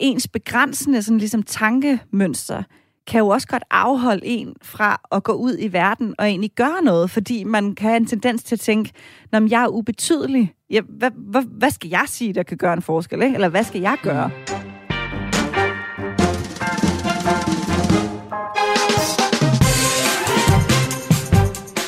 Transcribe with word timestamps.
ens 0.00 0.28
begrænsende 0.28 1.02
sådan 1.02 1.18
ligesom 1.18 1.42
tankemønster 1.42 2.62
kan 3.06 3.18
jo 3.18 3.28
også 3.28 3.46
godt 3.46 3.62
afholde 3.70 4.26
en 4.26 4.54
fra 4.62 5.00
at 5.12 5.22
gå 5.22 5.32
ud 5.32 5.56
i 5.58 5.72
verden 5.72 6.14
og 6.18 6.26
egentlig 6.26 6.50
gøre 6.56 6.82
noget, 6.82 7.10
fordi 7.10 7.44
man 7.44 7.74
kan 7.74 7.88
have 7.88 7.96
en 7.96 8.06
tendens 8.06 8.42
til 8.42 8.54
at 8.54 8.60
tænke, 8.60 8.92
når 9.32 9.48
jeg 9.50 9.62
er 9.62 9.68
ubetydelig, 9.68 10.52
ja, 10.70 10.80
hvad, 10.80 11.10
hvad, 11.16 11.42
hvad 11.42 11.70
skal 11.70 11.90
jeg 11.90 12.04
sige, 12.06 12.32
der 12.32 12.42
kan 12.42 12.56
gøre 12.56 12.72
en 12.72 12.82
forskel, 12.82 13.22
ikke? 13.22 13.34
eller 13.34 13.48
hvad 13.48 13.64
skal 13.64 13.80
jeg 13.80 13.96
gøre? 14.02 14.30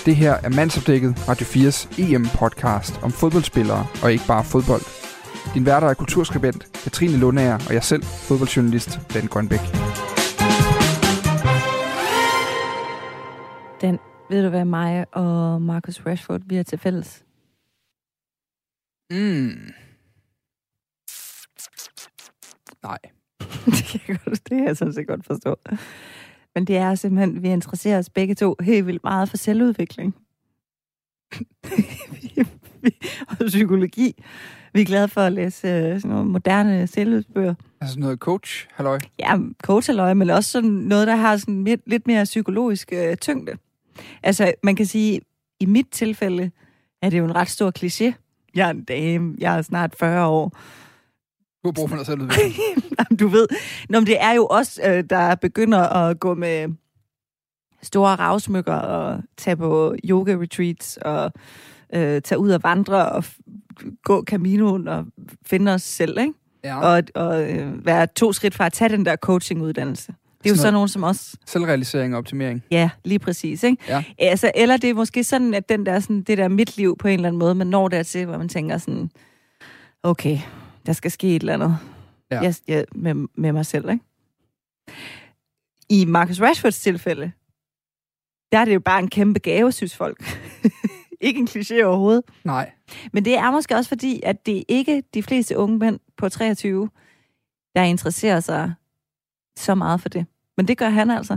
Det 0.06 0.16
her 0.16 0.32
er 0.32 0.48
Mandsopdækket 0.48 1.28
Radio 1.28 1.46
4's 1.46 2.00
EM-podcast 2.00 3.02
om 3.02 3.12
fodboldspillere 3.12 3.86
og 4.02 4.12
ikke 4.12 4.26
bare 4.26 4.44
fodbold. 4.44 4.99
Din 5.54 5.66
værter 5.66 5.86
er 5.88 5.94
kulturskribent 5.94 6.72
Katrine 6.84 7.16
Lundager 7.16 7.58
og 7.68 7.74
jeg 7.74 7.84
selv, 7.84 8.02
fodboldjournalist 8.02 8.98
Ben 9.12 9.26
Grønbæk. 9.26 9.60
Den, 13.80 13.98
ved 14.30 14.42
du 14.42 14.48
hvad 14.48 14.64
mig 14.64 15.06
og 15.14 15.62
Marcus 15.62 16.06
Rashford, 16.06 16.40
vi 16.46 16.56
har 16.56 16.62
til 16.62 16.78
fælles? 16.78 17.24
Mm. 19.10 19.72
Nej. 22.82 22.98
det 23.76 23.84
kan 23.84 24.00
jeg 24.08 24.18
godt, 24.24 24.48
det 24.48 24.58
kan 24.58 24.66
jeg 24.66 24.76
sådan 24.76 24.94
set 24.94 25.06
godt 25.06 25.26
forstå. 25.26 25.56
Men 26.54 26.64
det 26.64 26.76
er 26.76 26.94
simpelthen, 26.94 27.42
vi 27.42 27.48
interesserer 27.48 27.98
os 27.98 28.10
begge 28.10 28.34
to 28.34 28.56
helt 28.60 28.86
vildt 28.86 29.04
meget 29.04 29.28
for 29.28 29.36
selvudvikling. 29.36 30.14
og 33.28 33.46
psykologi. 33.46 34.24
Vi 34.72 34.80
er 34.80 34.84
glade 34.84 35.08
for 35.08 35.20
at 35.20 35.32
læse 35.32 35.68
øh, 35.68 36.00
sådan 36.00 36.10
nogle 36.10 36.30
moderne 36.30 36.86
selvudbøger. 36.86 37.54
Altså 37.80 37.92
sådan 37.92 38.00
noget 38.00 38.18
coach, 38.18 38.66
halløj? 38.72 38.98
Ja, 39.18 39.38
coach 39.62 39.88
halløj, 39.88 40.14
men 40.14 40.30
også 40.30 40.50
sådan 40.50 40.70
noget, 40.70 41.06
der 41.06 41.16
har 41.16 41.36
sådan 41.36 41.64
lidt, 41.64 41.80
lidt 41.86 42.06
mere 42.06 42.24
psykologisk 42.24 42.88
øh, 42.92 43.16
tyngde. 43.16 43.52
Altså, 44.22 44.52
man 44.62 44.76
kan 44.76 44.86
sige, 44.86 45.20
i 45.60 45.66
mit 45.66 45.86
tilfælde 45.90 46.50
er 47.02 47.10
det 47.10 47.18
jo 47.18 47.24
en 47.24 47.34
ret 47.34 47.50
stor 47.50 47.72
kliché. 47.78 48.12
Jeg 48.54 48.66
er 48.66 48.70
en 48.70 48.84
dame, 48.84 49.34
jeg 49.38 49.58
er 49.58 49.62
snart 49.62 49.94
40 49.98 50.26
år. 50.26 50.48
Du 51.64 51.68
har 51.68 51.72
brug 51.72 51.88
for 51.88 51.96
noget 51.96 52.06
selvudvikling. 52.06 52.56
du 53.20 53.28
ved. 53.28 53.46
Nå, 53.88 54.00
men 54.00 54.06
det 54.06 54.22
er 54.22 54.32
jo 54.32 54.46
også, 54.46 54.82
øh, 54.86 55.04
der 55.10 55.34
begynder 55.34 55.78
at 55.78 56.20
gå 56.20 56.34
med 56.34 56.68
store 57.82 58.14
ravsmykker 58.14 58.74
og 58.74 59.20
tage 59.36 59.56
på 59.56 59.94
yoga-retreats 60.04 60.96
og 60.96 61.32
øh, 61.94 62.22
tage 62.22 62.38
ud 62.38 62.50
og 62.50 62.62
vandre 62.62 63.08
og 63.12 63.24
gå 64.04 64.24
Caminoen 64.24 64.88
og 64.88 65.06
finde 65.46 65.74
os 65.74 65.82
selv, 65.82 66.18
ikke? 66.18 66.32
Ja. 66.64 66.80
Og, 66.80 67.02
og 67.14 67.50
øh, 67.50 67.86
være 67.86 68.06
to 68.06 68.32
skridt 68.32 68.54
fra 68.54 68.66
at 68.66 68.72
tage 68.72 68.88
den 68.88 69.06
der 69.06 69.16
coachinguddannelse. 69.16 70.14
Det 70.42 70.50
er 70.50 70.54
jo 70.54 70.56
sådan 70.56 70.72
nogen 70.72 70.88
som 70.88 71.04
os. 71.04 71.36
Selvrealisering 71.46 72.14
og 72.14 72.18
optimering. 72.18 72.62
Ja, 72.70 72.90
lige 73.04 73.18
præcis. 73.18 73.62
Ikke? 73.62 73.82
Ja. 73.88 74.04
Altså, 74.18 74.52
eller 74.54 74.76
det 74.76 74.90
er 74.90 74.94
måske 74.94 75.24
sådan, 75.24 75.54
at 75.54 75.68
den 75.68 75.86
der, 75.86 76.00
sådan, 76.00 76.22
det 76.22 76.38
der 76.38 76.48
mit 76.48 76.76
liv 76.76 76.96
på 76.98 77.08
en 77.08 77.14
eller 77.14 77.28
anden 77.28 77.38
måde, 77.38 77.54
man 77.54 77.66
når 77.66 77.88
dertil, 77.88 78.26
hvor 78.26 78.38
man 78.38 78.48
tænker 78.48 78.78
sådan, 78.78 79.10
okay, 80.02 80.38
der 80.86 80.92
skal 80.92 81.10
ske 81.10 81.36
et 81.36 81.40
eller 81.40 81.54
andet 81.54 81.78
Ja. 82.30 82.40
jeg, 82.40 82.54
jeg, 82.68 82.84
med, 82.94 83.14
med 83.34 83.52
mig 83.52 83.66
selv. 83.66 83.90
Ikke? 83.90 84.04
I 85.88 86.04
Marcus 86.04 86.40
Rashfords 86.40 86.80
tilfælde, 86.80 87.32
der 88.52 88.58
er 88.58 88.64
det 88.64 88.74
jo 88.74 88.80
bare 88.80 88.98
en 88.98 89.10
kæmpe 89.10 89.40
gave, 89.40 89.72
synes 89.72 89.96
folk. 89.96 90.24
ikke 91.20 91.40
en 91.40 91.48
kliché 91.50 91.82
overhovedet. 91.82 92.22
Nej. 92.44 92.70
Men 93.12 93.24
det 93.24 93.38
er 93.38 93.50
måske 93.50 93.74
også 93.74 93.88
fordi, 93.88 94.20
at 94.22 94.46
det 94.46 94.58
er 94.58 94.62
ikke 94.68 95.02
de 95.14 95.22
fleste 95.22 95.56
unge 95.56 95.78
mænd 95.78 96.00
på 96.16 96.28
23, 96.28 96.90
der 97.76 97.82
interesserer 97.82 98.40
sig 98.40 98.72
så 99.58 99.74
meget 99.74 100.00
for 100.00 100.08
det. 100.08 100.26
Men 100.56 100.68
det 100.68 100.78
gør 100.78 100.88
han 100.88 101.10
altså. 101.10 101.36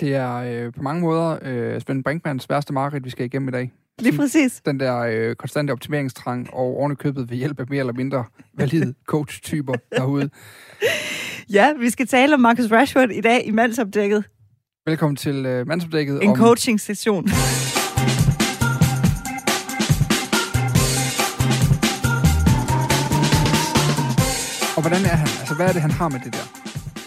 Det 0.00 0.14
er 0.14 0.34
øh, 0.36 0.72
på 0.72 0.82
mange 0.82 1.02
måder 1.02 1.38
øh, 1.42 1.80
Svend 1.80 2.04
Brinkmans 2.04 2.50
værste 2.50 2.72
mareridt, 2.72 3.04
vi 3.04 3.10
skal 3.10 3.26
igennem 3.26 3.48
i 3.48 3.52
dag. 3.52 3.72
Lige 3.98 4.16
præcis. 4.16 4.62
Den 4.66 4.80
der 4.80 4.98
øh, 4.98 5.34
konstante 5.34 5.70
optimeringstrang 5.70 6.54
og 6.54 6.76
oven 6.78 6.96
købet 6.96 7.30
ved 7.30 7.36
hjælp 7.36 7.60
af 7.60 7.66
mere 7.68 7.80
eller 7.80 7.92
mindre 7.92 8.24
valide 8.54 8.94
coach-typer 9.12 9.74
derude. 9.96 10.30
Ja, 11.50 11.72
vi 11.72 11.90
skal 11.90 12.06
tale 12.06 12.34
om 12.34 12.40
Marcus 12.40 12.72
Rashford 12.72 13.10
i 13.10 13.20
dag 13.20 13.46
i 13.46 13.50
mandsopdækket. 13.50 14.24
Velkommen 14.86 15.16
til 15.16 15.46
øh, 15.46 15.66
Mandsopdækket. 15.66 16.22
En 16.22 16.30
om, 16.30 16.36
coaching-session. 16.36 17.28
Hvordan 24.88 25.04
er 25.04 25.08
han? 25.08 25.28
Altså, 25.40 25.54
hvad 25.54 25.66
er 25.68 25.72
det, 25.72 25.82
han 25.82 25.90
har 25.90 26.08
med 26.08 26.20
det 26.24 26.32
der? 26.32 26.44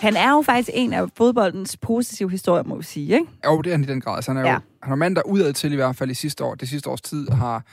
Han 0.01 0.15
er 0.15 0.29
jo 0.31 0.41
faktisk 0.41 0.69
en 0.73 0.93
af 0.93 1.07
fodboldens 1.17 1.77
positive 1.77 2.31
historier, 2.31 2.63
må 2.63 2.75
vi 2.77 2.83
sige, 2.83 3.13
ikke? 3.13 3.25
Jo, 3.45 3.61
det 3.61 3.69
er 3.69 3.73
han 3.73 3.83
i 3.83 3.87
den 3.87 4.01
grad. 4.01 4.15
Altså, 4.15 4.31
han 4.31 4.37
er 4.45 4.49
Ja. 4.49 4.53
jo 4.53 4.59
han 4.83 4.91
er 4.91 4.95
mand, 4.95 5.15
der 5.15 5.21
udad 5.21 5.53
til 5.53 5.71
i 5.73 5.75
hvert 5.75 5.95
fald 5.95 6.11
i 6.11 6.13
sidste 6.13 6.43
år, 6.43 6.55
det 6.55 6.69
sidste 6.69 6.89
års 6.89 7.01
tid, 7.01 7.29
har 7.29 7.63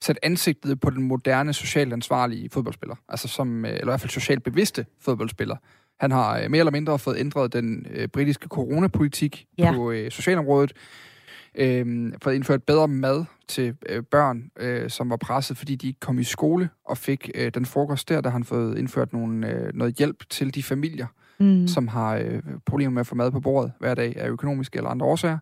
sat 0.00 0.18
ansigtet 0.22 0.80
på 0.80 0.90
den 0.90 1.02
moderne 1.02 1.52
socialt 1.52 1.92
ansvarlige 1.92 2.50
fodboldspiller. 2.52 2.96
Altså 3.08 3.28
som, 3.28 3.64
øh, 3.64 3.70
eller 3.70 3.82
i 3.82 3.90
hvert 3.90 4.00
fald 4.00 4.10
socialt 4.10 4.42
bevidste 4.44 4.86
fodboldspiller. 5.00 5.56
Han 6.00 6.10
har 6.10 6.38
øh, 6.38 6.50
mere 6.50 6.58
eller 6.58 6.72
mindre 6.72 6.98
fået 6.98 7.18
ændret 7.18 7.52
den 7.52 7.86
øh, 7.90 8.08
britiske 8.08 8.46
coronapolitik 8.48 9.44
Ja. 9.58 9.72
på 9.72 9.90
øh, 9.90 10.10
socialområdet. 10.10 10.72
Øh, 11.54 12.12
fået 12.22 12.34
indført 12.34 12.62
bedre 12.62 12.88
mad 12.88 13.24
til 13.48 13.74
øh, 13.88 14.02
børn, 14.02 14.50
øh, 14.60 14.90
som 14.90 15.10
var 15.10 15.16
presset, 15.16 15.56
fordi 15.56 15.74
de 15.76 15.86
ikke 15.86 16.00
kom 16.00 16.18
i 16.18 16.24
skole, 16.24 16.70
og 16.84 16.98
fik 16.98 17.30
øh, 17.34 17.50
den 17.54 17.66
frokost 17.66 18.08
der, 18.08 18.20
der 18.20 18.30
har 18.30 18.34
han 18.34 18.44
fået 18.44 18.78
indført 18.78 19.12
nogle, 19.12 19.48
øh, 19.50 19.74
noget 19.74 19.94
hjælp 19.94 20.24
til 20.30 20.54
de 20.54 20.62
familier, 20.62 21.06
Mm. 21.40 21.68
som 21.68 21.88
har 21.88 22.16
øh, 22.16 22.42
problemer 22.66 22.90
med 22.92 23.00
at 23.00 23.06
få 23.06 23.14
mad 23.14 23.30
på 23.30 23.40
bordet 23.40 23.72
hver 23.80 23.94
dag 23.94 24.16
af 24.16 24.28
økonomiske 24.28 24.76
eller 24.76 24.90
andre 24.90 25.06
årsager. 25.06 25.38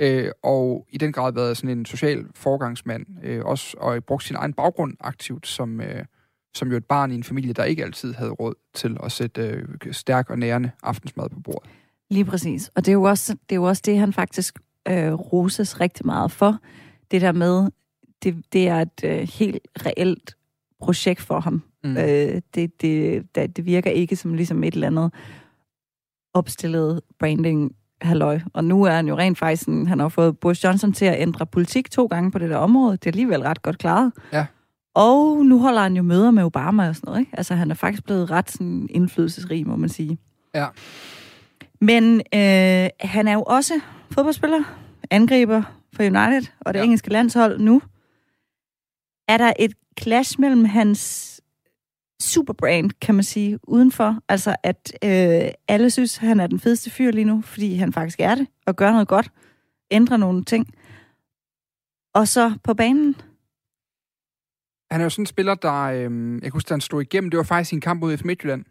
Øh, 0.00 0.30
og 0.42 0.86
i 0.90 0.98
den 0.98 1.12
grad 1.12 1.32
været 1.32 1.56
sådan 1.56 1.78
en 1.78 1.84
social 1.84 2.26
forgangsmand, 2.34 3.06
øh, 3.22 3.44
også, 3.44 3.76
og 3.80 4.04
brugt 4.04 4.24
sin 4.24 4.36
egen 4.36 4.52
baggrund 4.52 4.96
aktivt, 5.00 5.46
som, 5.46 5.80
øh, 5.80 6.04
som 6.54 6.70
jo 6.70 6.76
et 6.76 6.84
barn 6.84 7.10
i 7.10 7.14
en 7.14 7.24
familie, 7.24 7.52
der 7.52 7.64
ikke 7.64 7.84
altid 7.84 8.14
havde 8.14 8.30
råd 8.30 8.54
til 8.74 8.96
at 9.02 9.12
sætte 9.12 9.42
øh, 9.42 9.92
stærk 9.92 10.30
og 10.30 10.38
nærende 10.38 10.70
aftensmad 10.82 11.28
på 11.28 11.40
bordet. 11.40 11.70
Lige 12.10 12.24
præcis. 12.24 12.70
Og 12.74 12.86
det 12.86 12.88
er 12.88 12.94
jo 12.94 13.02
også 13.02 13.32
det, 13.32 13.52
er 13.52 13.56
jo 13.56 13.62
også 13.64 13.82
det 13.86 13.98
han 13.98 14.12
faktisk 14.12 14.58
øh, 14.88 15.12
roses 15.12 15.80
rigtig 15.80 16.06
meget 16.06 16.30
for. 16.30 16.58
Det 17.10 17.20
der 17.20 17.32
med, 17.32 17.70
det, 18.22 18.44
det 18.52 18.68
er 18.68 18.80
et 18.80 19.04
øh, 19.04 19.28
helt 19.38 19.58
reelt 19.86 20.36
projekt 20.80 21.20
for 21.20 21.40
ham. 21.40 21.62
Mm. 21.84 21.96
Øh, 21.96 22.40
det, 22.54 22.80
det, 22.82 23.56
det, 23.56 23.64
virker 23.64 23.90
ikke 23.90 24.16
som 24.16 24.34
ligesom 24.34 24.64
et 24.64 24.74
eller 24.74 24.86
andet 24.86 25.12
opstillet 26.34 27.00
branding 27.18 27.76
halløj. 28.02 28.40
Og 28.52 28.64
nu 28.64 28.82
er 28.82 28.90
han 28.90 29.08
jo 29.08 29.16
rent 29.16 29.38
faktisk 29.38 29.64
sådan, 29.64 29.86
han 29.86 29.98
har 29.98 30.08
fået 30.08 30.38
Boris 30.38 30.64
Johnson 30.64 30.92
til 30.92 31.04
at 31.04 31.20
ændre 31.20 31.46
politik 31.46 31.90
to 31.90 32.06
gange 32.06 32.30
på 32.30 32.38
det 32.38 32.50
der 32.50 32.56
område. 32.56 32.92
Det 32.92 33.06
er 33.06 33.10
alligevel 33.10 33.42
ret 33.42 33.62
godt 33.62 33.78
klaret. 33.78 34.12
Ja. 34.32 34.46
Og 34.94 35.46
nu 35.46 35.60
holder 35.60 35.82
han 35.82 35.96
jo 35.96 36.02
møder 36.02 36.30
med 36.30 36.44
Obama 36.44 36.88
og 36.88 36.96
sådan 36.96 37.06
noget. 37.06 37.20
Ikke? 37.20 37.32
Altså 37.32 37.54
han 37.54 37.70
er 37.70 37.74
faktisk 37.74 38.04
blevet 38.04 38.30
ret 38.30 38.50
sådan, 38.50 38.86
indflydelsesrig, 38.90 39.66
må 39.66 39.76
man 39.76 39.88
sige. 39.88 40.18
Ja. 40.54 40.66
Men 41.86 42.14
øh, 42.34 42.88
han 43.00 43.28
er 43.28 43.32
jo 43.32 43.42
også 43.42 43.80
fodboldspiller, 44.10 44.62
angriber 45.10 45.62
for 45.92 46.02
United 46.02 46.52
og 46.60 46.74
det 46.74 46.80
Ja. 46.80 46.84
engelske 46.84 47.10
landshold 47.10 47.58
nu. 47.60 47.82
Er 49.28 49.36
der 49.38 49.52
et 49.58 49.74
clash 50.00 50.40
mellem 50.40 50.64
hans 50.64 51.30
superbrand, 52.22 52.90
kan 53.00 53.14
man 53.14 53.24
sige, 53.24 53.58
udenfor? 53.62 54.18
Altså, 54.28 54.56
at 54.62 54.92
øh, 55.04 55.50
alle 55.68 55.90
synes, 55.90 56.16
han 56.16 56.40
er 56.40 56.46
den 56.46 56.60
fedeste 56.60 56.90
fyr 56.90 57.10
lige 57.10 57.24
nu, 57.24 57.42
fordi 57.42 57.74
han 57.74 57.92
faktisk 57.92 58.20
er 58.20 58.34
det, 58.34 58.46
og 58.66 58.76
gør 58.76 58.92
noget 58.92 59.08
godt, 59.08 59.30
ændrer 59.90 60.16
nogle 60.16 60.44
ting. 60.44 60.66
Og 62.14 62.28
så 62.28 62.58
på 62.64 62.74
banen, 62.74 63.14
Han 64.90 65.00
er 65.00 65.04
jo 65.04 65.10
sådan 65.10 65.22
en 65.22 65.26
spiller, 65.26 65.54
der... 65.54 65.82
Øh, 65.82 66.32
jeg 66.34 66.42
kan 66.42 66.50
huske, 66.52 66.68
da 66.68 66.74
han 66.74 66.80
stod 66.80 67.02
igennem. 67.02 67.30
Det 67.30 67.36
var 67.38 67.44
faktisk 67.44 67.72
i 67.72 67.74
en 67.74 67.80
kamp 67.80 68.02
ude 68.02 68.14
i 68.14 68.18
Midtjylland 68.24 68.64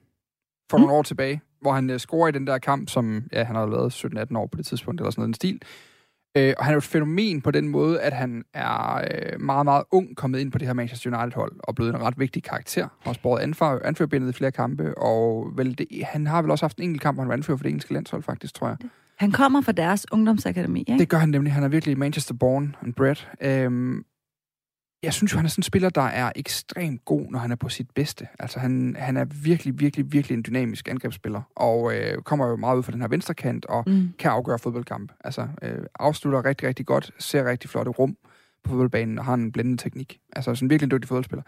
for 0.70 0.78
Mm. 0.78 0.82
nogle 0.82 0.98
år 0.98 1.04
tilbage, 1.04 1.42
hvor 1.64 1.72
han 1.72 1.90
øh, 1.90 2.00
scorer 2.00 2.28
i 2.28 2.32
den 2.32 2.48
der 2.48 2.58
kamp, 2.58 2.90
som... 2.90 3.24
Ja, 3.34 3.44
han 3.44 3.56
har 3.56 3.66
været 3.66 4.06
17-18 4.32 4.38
år 4.38 4.48
på 4.48 4.58
det 4.58 4.66
tidspunkt, 4.66 5.02
eller 5.02 5.12
sådan 5.12 5.22
noget 5.22 5.28
i 5.28 5.32
den 5.32 5.34
stil. 5.34 5.62
Øh, 6.38 6.54
og 6.58 6.66
han 6.66 6.72
er 6.72 6.76
jo 6.76 6.78
et 6.78 6.84
fænomen 6.84 7.42
på 7.42 7.52
den 7.52 7.68
måde, 7.68 8.02
at 8.02 8.14
han 8.14 8.44
er 8.54 8.96
øh, 8.96 9.42
meget, 9.42 9.66
meget 9.66 9.84
ung 9.92 10.16
kommet 10.16 10.40
ind 10.40 10.52
på 10.52 10.58
det 10.58 10.68
her 10.68 10.74
Manchester 10.74 11.18
United-hold, 11.18 11.52
og 11.60 11.76
blevet 11.76 11.96
en 11.96 12.02
ret 12.02 12.20
vigtig 12.20 12.44
karakter. 12.44 12.82
Han 12.82 12.90
har 13.02 13.10
også 13.10 13.22
båret 13.22 13.42
anfør, 13.42 13.80
anførbindet 13.84 14.30
i 14.30 14.34
flere 14.34 14.52
kampe, 14.52 14.98
og 14.98 15.52
vel 15.56 15.78
det, 15.78 15.88
han 16.06 16.28
har 16.28 16.42
vel 16.42 16.52
også 16.52 16.66
haft 16.66 16.78
en 16.78 16.84
enkelt 16.84 17.02
kamp, 17.02 17.16
hvor 17.16 17.24
han 17.24 17.28
var 17.30 17.34
anfører 17.34 17.58
for 17.58 17.64
det 17.64 17.70
engelske 17.70 17.94
landshold, 17.94 18.24
faktisk, 18.24 18.54
tror 18.54 18.68
jeg. 18.68 18.78
han 19.18 19.32
kommer 19.32 19.62
fra 19.62 19.72
deres 19.72 20.06
ungdomsakademi, 20.12 20.80
ikke? 20.80 20.98
Det 20.98 21.10
gør 21.10 21.18
han 21.18 21.30
nemlig. 21.30 21.54
Han 21.54 21.64
er 21.64 21.68
virkelig 21.68 21.98
Manchester 21.98 22.34
born 22.34 22.76
and 22.84 22.94
bred. 22.94 23.16
Øhm, 23.42 24.06
jeg 25.04 25.14
synes 25.14 25.34
jo, 25.34 25.38
han 25.38 25.46
er 25.46 25.50
sådan 25.50 25.60
en 25.60 25.64
spiller, 25.64 25.90
der 25.90 26.02
er 26.02 26.32
ekstremt 26.36 27.06
god, 27.06 27.32
når 27.32 27.40
han 27.40 27.52
er 27.52 27.56
på 27.56 27.70
sit 27.70 27.88
bedste. 27.96 28.28
Altså, 28.40 28.60
han, 28.60 28.96
han 29.00 29.18
er 29.18 29.26
virkelig, 29.26 29.80
virkelig, 29.80 30.12
virkelig 30.14 30.36
en 30.36 30.44
dynamisk 30.48 30.88
angrebsspiller, 30.88 31.42
og 31.56 31.96
øh, 31.96 32.18
kommer 32.22 32.48
jo 32.48 32.56
meget 32.56 32.78
ud 32.78 32.84
fra 32.84 32.92
den 32.92 33.02
her 33.02 33.08
venstre 33.08 33.34
kant, 33.34 33.66
og 33.66 33.84
Mm. 33.88 34.10
kan 34.20 34.32
afgøre 34.32 34.60
fodboldkamp. 34.60 35.12
Altså, 35.24 35.48
øh, 35.62 35.80
afslutter 36.00 36.46
rigtig, 36.46 36.68
rigtig 36.68 36.86
godt, 36.86 37.12
ser 37.20 37.46
rigtig 37.50 37.70
flotte 37.70 37.92
rum 37.92 38.18
på 38.64 38.70
fodboldbanen, 38.70 39.20
og 39.20 39.26
har 39.26 39.34
en 39.34 39.52
blændende 39.52 39.82
teknik. 39.84 40.20
Altså, 40.36 40.56
sådan 40.56 40.66
en 40.66 40.70
virkelig 40.70 40.92
dygtig 40.92 41.08
fodboldspiller. 41.08 41.44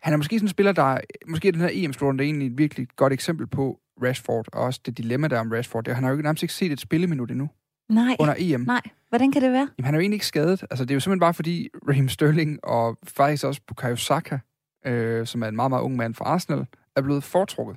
Han 0.00 0.12
er 0.12 0.16
måske 0.16 0.38
sådan 0.38 0.44
en 0.44 0.48
spiller, 0.50 0.72
der... 0.72 0.98
Måske 1.28 1.48
er 1.48 1.52
den 1.52 1.60
her 1.60 1.70
EM-slutrunde 1.72 2.24
egentlig 2.24 2.46
et 2.46 2.58
virkelig 2.58 2.86
godt 2.96 3.12
eksempel 3.12 3.46
på 3.46 3.78
Rashford, 4.02 4.46
og 4.52 4.62
også 4.62 4.80
det 4.86 4.98
dilemma, 4.98 5.28
der 5.28 5.36
er 5.36 5.40
om 5.40 5.50
Rashford, 5.52 5.84
det 5.84 5.94
han 5.94 6.04
har 6.04 6.10
jo 6.10 6.14
ikke- 6.16 6.22
nærmest 6.22 6.42
ikke 6.42 6.54
set 6.54 6.72
et 6.72 6.80
spilleminut 6.80 7.30
endnu 7.30 7.48
Nej, 7.88 8.16
under 8.18 8.34
EM. 8.38 8.60
nej. 8.60 8.80
Hvordan 9.08 9.32
kan 9.32 9.42
det 9.42 9.52
være? 9.52 9.68
Jamen, 9.78 9.84
han 9.84 9.94
er 9.94 9.98
jo 9.98 10.00
egentlig 10.00 10.16
ikke 10.16 10.26
skadet. 10.26 10.64
Altså, 10.70 10.84
det 10.84 10.90
er 10.90 10.94
jo 10.94 11.00
simpelthen 11.00 11.20
bare 11.20 11.34
fordi 11.34 11.68
Raheem 11.88 12.08
Sterling 12.08 12.64
og 12.64 12.98
faktisk 13.04 13.44
også 13.44 13.60
Bukayo 13.66 13.96
Saka, 13.96 14.38
øh, 14.86 15.26
som 15.26 15.42
er 15.42 15.48
en 15.48 15.56
meget, 15.56 15.70
meget 15.70 15.82
ung 15.82 15.96
mand 15.96 16.14
fra 16.14 16.24
Arsenal, 16.24 16.66
er 16.96 17.02
blevet 17.02 17.24
foretrukket. 17.24 17.76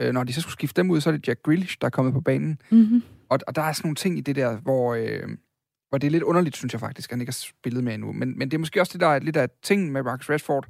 Øh, 0.00 0.12
når 0.12 0.24
de 0.24 0.32
så 0.32 0.40
skulle 0.40 0.52
skifte 0.52 0.82
dem 0.82 0.90
ud, 0.90 1.00
så 1.00 1.10
er 1.10 1.12
det 1.12 1.28
Jack 1.28 1.42
Grealish, 1.42 1.76
der 1.80 1.86
er 1.86 1.90
kommet 1.90 2.14
på 2.14 2.20
banen. 2.20 2.60
Mm-hmm. 2.70 3.02
Og, 3.28 3.38
og 3.46 3.56
der 3.56 3.62
er 3.62 3.72
sådan 3.72 3.86
nogle 3.86 3.96
ting 3.96 4.18
i 4.18 4.20
det 4.20 4.36
der, 4.36 4.56
hvor, 4.56 4.94
øh, 4.94 5.28
hvor 5.88 5.98
det 5.98 6.06
er 6.06 6.10
lidt 6.10 6.22
underligt, 6.22 6.56
synes 6.56 6.72
jeg 6.72 6.80
faktisk, 6.80 7.10
at 7.10 7.12
han 7.14 7.20
ikke 7.20 7.30
har 7.30 7.46
spillet 7.58 7.84
med 7.84 7.94
endnu. 7.94 8.12
Men, 8.12 8.38
men 8.38 8.50
det 8.50 8.54
er 8.54 8.58
måske 8.58 8.80
også 8.80 8.92
det, 8.92 9.00
der 9.00 9.06
er 9.06 9.18
lidt 9.18 9.36
af 9.36 9.48
ting 9.62 9.92
med 9.92 10.02
Marcus 10.02 10.30
Rashford. 10.30 10.66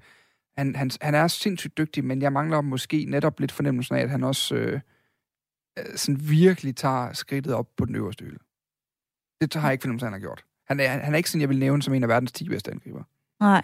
Han, 0.57 0.77
han, 0.77 0.91
han 1.01 1.15
er 1.15 1.29
sindssygt 1.29 1.79
dygtig, 1.79 2.05
men 2.05 2.23
jeg 2.23 2.33
mangler 2.33 2.61
måske 2.61 3.05
netop 3.05 3.41
lidt 3.41 3.53
fornemmelsen 3.53 3.97
af, 3.97 4.01
at 4.01 4.11
han 4.11 4.25
også 4.25 4.55
øh, 4.55 4.81
øh, 5.79 5.85
sådan 5.97 6.21
virkelig 6.31 6.77
tager 6.77 7.13
skridtet 7.13 7.55
op 7.55 7.69
på 7.77 7.85
den 7.85 7.95
øverste 7.95 8.25
hylde. 8.25 8.39
Det 9.41 9.55
har 9.55 9.69
jeg 9.69 9.73
ikke 9.73 9.83
fornemmelse 9.83 10.07
han 10.07 10.13
har 10.13 10.21
gjort. 10.21 10.45
Han 10.69 10.81
er, 10.81 10.89
han 10.89 11.13
er 11.13 11.17
ikke 11.17 11.31
sådan, 11.31 11.41
jeg 11.41 11.49
vil 11.49 11.59
nævne 11.59 11.83
som 11.83 11.95
en 11.95 12.03
af 12.03 12.09
verdens 12.09 12.33
10 12.33 12.49
bedste 12.49 12.71
angriber. 12.71 13.03
Nej. 13.41 13.63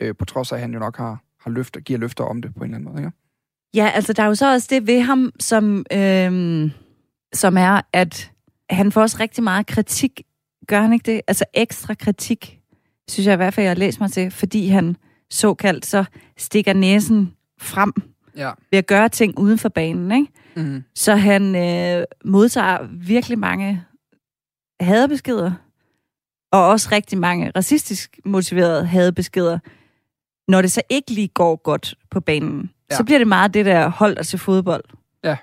Øh, 0.00 0.14
på 0.18 0.24
trods 0.24 0.52
af, 0.52 0.56
at 0.56 0.60
han 0.60 0.72
jo 0.72 0.78
nok 0.78 0.96
har, 0.96 1.22
har 1.40 1.50
løfter, 1.50 1.80
giver 1.80 1.98
løfter 1.98 2.24
om 2.24 2.42
det 2.42 2.54
på 2.54 2.64
en 2.64 2.64
eller 2.64 2.76
anden 2.78 2.92
måde. 2.92 3.04
Ikke? 3.04 3.16
Ja, 3.74 3.90
altså 3.94 4.12
der 4.12 4.22
er 4.22 4.26
jo 4.26 4.34
så 4.34 4.52
også 4.52 4.66
det 4.70 4.86
ved 4.86 5.00
ham, 5.00 5.32
som, 5.40 5.86
øhm, 5.92 6.70
som 7.34 7.56
er, 7.56 7.80
at 7.92 8.32
han 8.70 8.92
får 8.92 9.00
også 9.02 9.16
rigtig 9.20 9.44
meget 9.44 9.66
kritik. 9.66 10.22
Gør 10.68 10.80
han 10.80 10.92
ikke 10.92 11.12
det? 11.12 11.20
Altså 11.26 11.44
ekstra 11.54 11.94
kritik, 11.94 12.60
synes 13.08 13.26
jeg 13.26 13.32
i 13.32 13.36
hvert 13.36 13.54
fald, 13.54 13.64
jeg 13.64 13.70
har 13.70 13.76
læst 13.76 14.00
mig 14.00 14.12
til, 14.12 14.30
fordi 14.30 14.68
han 14.68 14.96
såkaldt 15.30 15.86
så 15.86 16.04
stikker 16.36 16.72
næsen 16.72 17.34
frem 17.60 17.92
Ja. 18.36 18.50
ved 18.70 18.78
at 18.78 18.86
gøre 18.86 19.08
ting 19.08 19.38
uden 19.38 19.58
for 19.58 19.68
banen. 19.68 20.12
Ikke? 20.12 20.32
Mm-hmm. 20.56 20.84
Så 20.94 21.16
han 21.16 21.42
øh, 21.56 22.04
modtager 22.24 22.78
virkelig 22.92 23.38
mange 23.38 23.84
hadebeskeder, 24.80 25.52
og 26.52 26.68
også 26.68 26.88
rigtig 26.92 27.18
mange 27.18 27.52
racistisk 27.56 28.20
motiverede 28.24 28.86
hadebeskeder. 28.86 29.58
Når 30.48 30.62
det 30.62 30.72
så 30.72 30.82
ikke 30.88 31.10
lige 31.10 31.28
går 31.28 31.56
godt 31.56 31.94
på 32.10 32.20
banen, 32.20 32.70
Ja. 32.90 32.96
så 32.96 33.04
bliver 33.04 33.18
det 33.18 33.28
meget 33.28 33.54
det 33.54 33.66
der 33.66 33.88
hold 33.88 34.16
dig 34.16 34.26
til 34.26 34.38
fodbold. 34.38 34.84
Ja. 35.24 35.36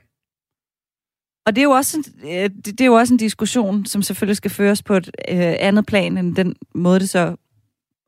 Og 1.46 1.56
det 1.56 1.62
er, 1.62 1.64
jo 1.64 1.72
også 1.72 1.98
en, 1.98 2.30
øh, 2.30 2.50
det, 2.66 2.82
er 2.82 2.86
jo 2.86 2.94
også 2.94 3.14
en 3.14 3.18
diskussion, 3.18 3.86
som 3.86 4.02
selvfølgelig 4.02 4.38
skal 4.38 4.52
føres 4.52 4.84
på 4.84 4.96
et 4.96 5.08
øh, 5.30 5.56
andet 5.60 5.86
plan, 5.86 6.18
end 6.18 6.36
den 6.36 6.56
måde, 6.76 7.00
det 7.00 7.10
så 7.10 7.36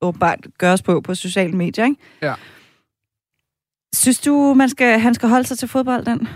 åbenbart 0.02 0.48
gøres 0.58 0.82
på 0.82 1.02
på 1.02 1.16
sociale 1.16 1.54
medier. 1.54 1.86
Ikke? 1.86 2.02
Ja. 2.22 2.34
Synes 3.96 4.20
du, 4.20 4.54
man 4.54 4.70
skal, 4.70 5.00
han 5.00 5.14
skal 5.14 5.30
holde 5.30 5.48
sig 5.48 5.58
til 5.58 5.68
fodbold, 5.68 6.06
den? 6.06 6.28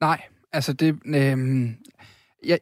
Nej, 0.00 0.22
altså 0.52 0.72
det... 0.72 0.98
Øh, 1.06 1.68
ja, 2.46 2.56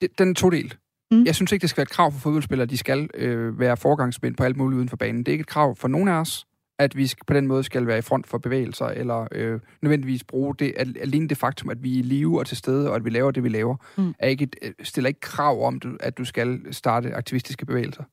det 0.00 0.18
den 0.18 0.28
er 0.30 0.34
todelt. 0.34 0.78
Mm. 1.10 1.24
Jeg 1.24 1.34
synes 1.34 1.52
ikke, 1.52 1.62
det 1.62 1.70
skal 1.70 1.76
være 1.76 1.82
et 1.82 1.88
krav 1.90 2.12
for 2.12 2.18
fodboldspillere, 2.18 2.62
at 2.62 2.70
de 2.70 2.76
skal 2.78 3.10
øh, 3.14 3.58
være 3.58 3.76
forgangsmænd 3.76 4.36
på 4.36 4.44
alt 4.44 4.56
muligt 4.56 4.76
uden 4.76 4.88
for 4.88 4.96
banen. 4.96 5.18
Det 5.22 5.28
er 5.28 5.32
ikke 5.32 5.42
et 5.42 5.46
krav 5.48 5.76
for 5.76 5.88
nogen 5.88 6.08
af 6.08 6.12
os, 6.12 6.46
at 6.78 6.96
vi 6.96 7.12
på 7.26 7.34
den 7.34 7.46
måde 7.46 7.64
skal 7.64 7.86
være 7.86 7.98
i 7.98 8.02
front 8.02 8.26
for 8.26 8.38
bevægelser, 8.38 8.86
eller 8.86 9.28
øh, 9.32 9.60
nødvendigvis 9.82 10.24
bruge 10.24 10.54
det, 10.56 10.72
al- 10.76 10.96
alene 11.00 11.28
det 11.28 11.38
faktum, 11.38 11.70
at 11.70 11.82
vi 11.82 11.94
er 11.94 11.98
i 11.98 12.02
live 12.02 12.38
og 12.38 12.46
til 12.46 12.56
stede, 12.56 12.90
og 12.90 12.96
at 12.96 13.04
vi 13.04 13.10
laver 13.10 13.30
det, 13.30 13.44
vi 13.44 13.48
laver, 13.48 13.76
Mm. 13.98 14.14
er 14.18 14.28
ikke 14.28 14.42
et, 14.44 14.56
øh, 14.62 14.72
stiller 14.82 15.08
ikke 15.08 15.20
krav 15.20 15.66
om, 15.66 15.80
at 16.00 16.18
du 16.18 16.24
skal 16.24 16.74
starte 16.74 17.14
aktivistiske 17.14 17.66
bevægelser. 17.66 18.04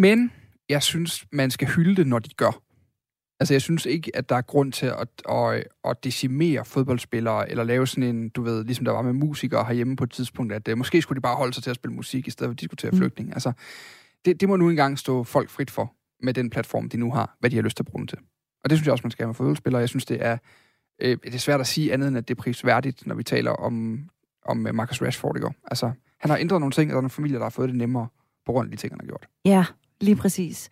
Men 0.00 0.32
jeg 0.68 0.82
synes, 0.82 1.26
man 1.32 1.50
skal 1.50 1.68
hylde 1.68 1.96
det, 1.96 2.06
når 2.06 2.18
de 2.18 2.30
gør. 2.36 2.62
Altså, 3.40 3.54
jeg 3.54 3.62
synes 3.62 3.86
ikke, 3.86 4.16
at 4.16 4.28
der 4.28 4.36
er 4.36 4.42
grund 4.42 4.72
til 4.72 4.86
at, 4.86 5.08
at, 5.28 5.64
at 5.84 6.04
decimere 6.04 6.64
fodboldspillere, 6.64 7.50
eller 7.50 7.64
lave 7.64 7.86
sådan 7.86 8.16
en, 8.16 8.28
du 8.28 8.42
ved, 8.42 8.64
ligesom 8.64 8.84
der 8.84 8.92
var 8.92 9.02
med 9.02 9.12
musikere 9.12 9.64
herhjemme 9.64 9.96
på 9.96 10.04
et 10.04 10.10
tidspunkt, 10.10 10.52
at 10.52 10.68
uh, 10.68 10.78
måske 10.78 11.02
skulle 11.02 11.16
de 11.16 11.20
bare 11.22 11.36
holde 11.36 11.52
sig 11.52 11.62
til 11.62 11.70
at 11.70 11.76
spille 11.76 11.94
musik, 11.94 12.28
i 12.28 12.30
stedet 12.30 12.48
for 12.48 12.52
at 12.52 12.60
diskutere 12.60 12.90
Mm. 12.90 12.94
mm. 12.96 13.00
flygtning. 13.00 13.32
Altså, 13.32 13.52
det, 14.24 14.40
det 14.40 14.48
må 14.48 14.56
nu 14.56 14.70
engang 14.70 14.98
stå 14.98 15.24
folk 15.24 15.50
frit 15.50 15.70
for, 15.70 15.92
med 16.22 16.34
den 16.34 16.50
platform, 16.50 16.88
de 16.88 16.96
nu 16.96 17.12
har, 17.12 17.36
hvad 17.40 17.50
de 17.50 17.56
har 17.56 17.62
lyst 17.62 17.76
til 17.76 17.82
at 17.82 17.86
bruge 17.86 18.00
den 18.00 18.08
til. 18.08 18.18
Og 18.64 18.70
det 18.70 18.78
synes 18.78 18.86
jeg 18.86 18.92
også, 18.92 19.02
man 19.04 19.10
skal 19.10 19.22
have 19.22 19.28
med 19.28 19.34
fodboldspillere. 19.34 19.80
Jeg 19.80 19.88
synes, 19.88 20.04
det 20.04 20.24
er, 20.24 20.38
øh, 21.02 21.18
det 21.24 21.34
er 21.34 21.38
svært 21.38 21.60
at 21.60 21.66
sige 21.66 21.92
andet, 21.92 22.08
end 22.08 22.18
at 22.18 22.28
det 22.28 22.38
er 22.38 22.42
prisværdigt, 22.42 23.06
når 23.06 23.14
vi 23.14 23.22
taler 23.22 23.50
om, 23.50 23.98
om 24.46 24.66
øh, 24.66 24.74
Marcus 24.74 25.02
Rashford 25.02 25.36
i 25.36 25.40
går. 25.40 25.54
Altså, 25.64 25.92
han 26.20 26.30
har 26.30 26.38
ændret 26.38 26.60
nogle 26.60 26.72
ting, 26.72 26.90
og 26.90 26.92
der 26.92 26.96
er 26.96 27.00
nogle 27.00 27.10
familier, 27.10 27.38
der 27.38 27.44
har 27.44 27.50
fået 27.50 27.68
det 27.68 27.76
nemmere 27.76 28.08
på 28.46 28.52
grund 28.52 28.66
af 28.66 28.70
de 28.70 28.76
ting, 28.76 28.92
han 28.92 29.00
har 29.00 29.06
gjort. 29.06 29.26
Ja, 29.44 29.64
lige 30.00 30.16
præcis. 30.16 30.70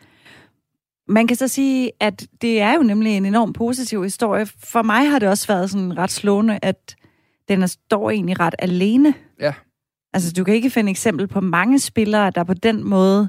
Man 1.09 1.27
kan 1.27 1.37
så 1.37 1.49
sige, 1.49 1.91
at 2.01 2.27
det 2.41 2.61
er 2.61 2.75
jo 2.75 2.83
nemlig 2.83 3.17
en 3.17 3.27
enorm 3.27 3.53
positiv 3.53 4.03
historie. 4.03 4.47
For 4.47 4.83
mig 4.83 5.11
har 5.11 5.19
det 5.19 5.29
også 5.29 5.47
været 5.47 5.71
sådan 5.71 5.99
ret 5.99 6.11
slående, 6.11 6.59
at 6.63 6.97
den 7.49 7.63
er- 7.63 7.67
står 7.67 8.11
egentlig 8.11 8.41
ret 8.41 8.55
alene. 8.59 9.15
Ja. 9.41 9.55
Altså, 10.13 10.33
du 10.33 10.45
kan 10.45 10.55
ikke 10.55 10.71
finde 10.71 10.91
eksempel 10.91 11.27
på 11.29 11.41
mange 11.41 11.79
spillere, 11.79 12.31
der 12.31 12.45
på 12.45 12.55
den 12.55 12.85
måde 12.85 13.29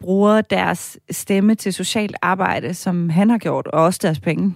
bruger 0.00 0.40
deres 0.40 0.98
stemme 1.10 1.54
til 1.54 1.72
socialt 1.74 2.16
arbejde, 2.22 2.74
som 2.74 3.08
han 3.10 3.30
har 3.30 3.38
gjort, 3.38 3.66
og 3.66 3.84
også 3.84 3.98
deres 4.02 4.20
penge. 4.20 4.54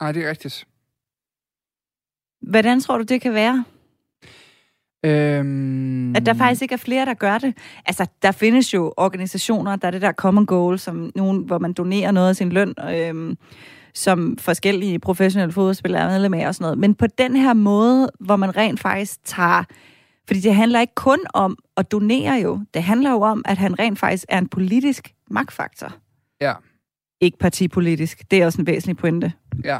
Nej, 0.00 0.12
det 0.12 0.24
er 0.24 0.30
rigtigt. 0.30 0.66
Hvordan 2.50 2.80
tror 2.80 2.98
du, 2.98 3.04
det 3.04 3.20
kan 3.20 3.34
være? 3.34 3.64
Øhm, 5.04 6.16
At 6.16 6.26
der 6.26 6.34
faktisk 6.34 6.62
ikke 6.62 6.72
er 6.72 6.78
flere, 6.78 7.06
der 7.06 7.14
gør 7.14 7.38
det. 7.38 7.54
Altså, 7.86 8.06
der 8.22 8.32
findes 8.32 8.74
jo 8.74 8.94
organisationer, 8.96 9.76
der 9.76 9.86
er 9.86 9.90
det 9.90 10.02
der 10.02 10.12
common 10.12 10.46
goal, 10.46 10.78
som 10.78 11.10
nogen, 11.14 11.42
hvor 11.42 11.58
man 11.58 11.72
donerer 11.72 12.10
noget 12.10 12.28
af 12.28 12.36
sin 12.36 12.48
løn, 12.48 12.74
øhm, 12.90 13.36
som 13.94 14.36
forskellige 14.38 14.98
professionelle 14.98 15.52
fodboldspillere 15.52 16.02
er 16.02 16.08
medlem 16.08 16.34
af 16.34 16.48
og 16.48 16.54
sådan 16.54 16.64
noget. 16.64 16.78
Men 16.78 16.94
på 16.94 17.06
den 17.06 17.36
her 17.36 17.54
måde, 17.54 18.10
hvor 18.20 18.36
man 18.36 18.56
rent 18.56 18.80
faktisk 18.80 19.24
tager... 19.24 19.64
Fordi 20.26 20.40
det 20.40 20.54
handler 20.54 20.80
ikke 20.80 20.94
kun 20.94 21.18
om 21.34 21.56
at 21.76 21.92
donere 21.92 22.34
jo. 22.34 22.60
Det 22.74 22.82
handler 22.82 23.10
jo 23.10 23.20
om, 23.20 23.42
at 23.44 23.58
han 23.58 23.78
rent 23.78 23.98
faktisk 23.98 24.24
er 24.28 24.38
en 24.38 24.48
politisk 24.48 25.14
magtfaktor. 25.30 25.94
Ja. 26.40 26.52
Ikke 27.20 27.38
partipolitisk. 27.38 28.30
Det 28.30 28.42
er 28.42 28.46
også 28.46 28.60
en 28.60 28.66
væsentlig 28.66 28.96
pointe. 28.96 29.32
Ja. 29.64 29.78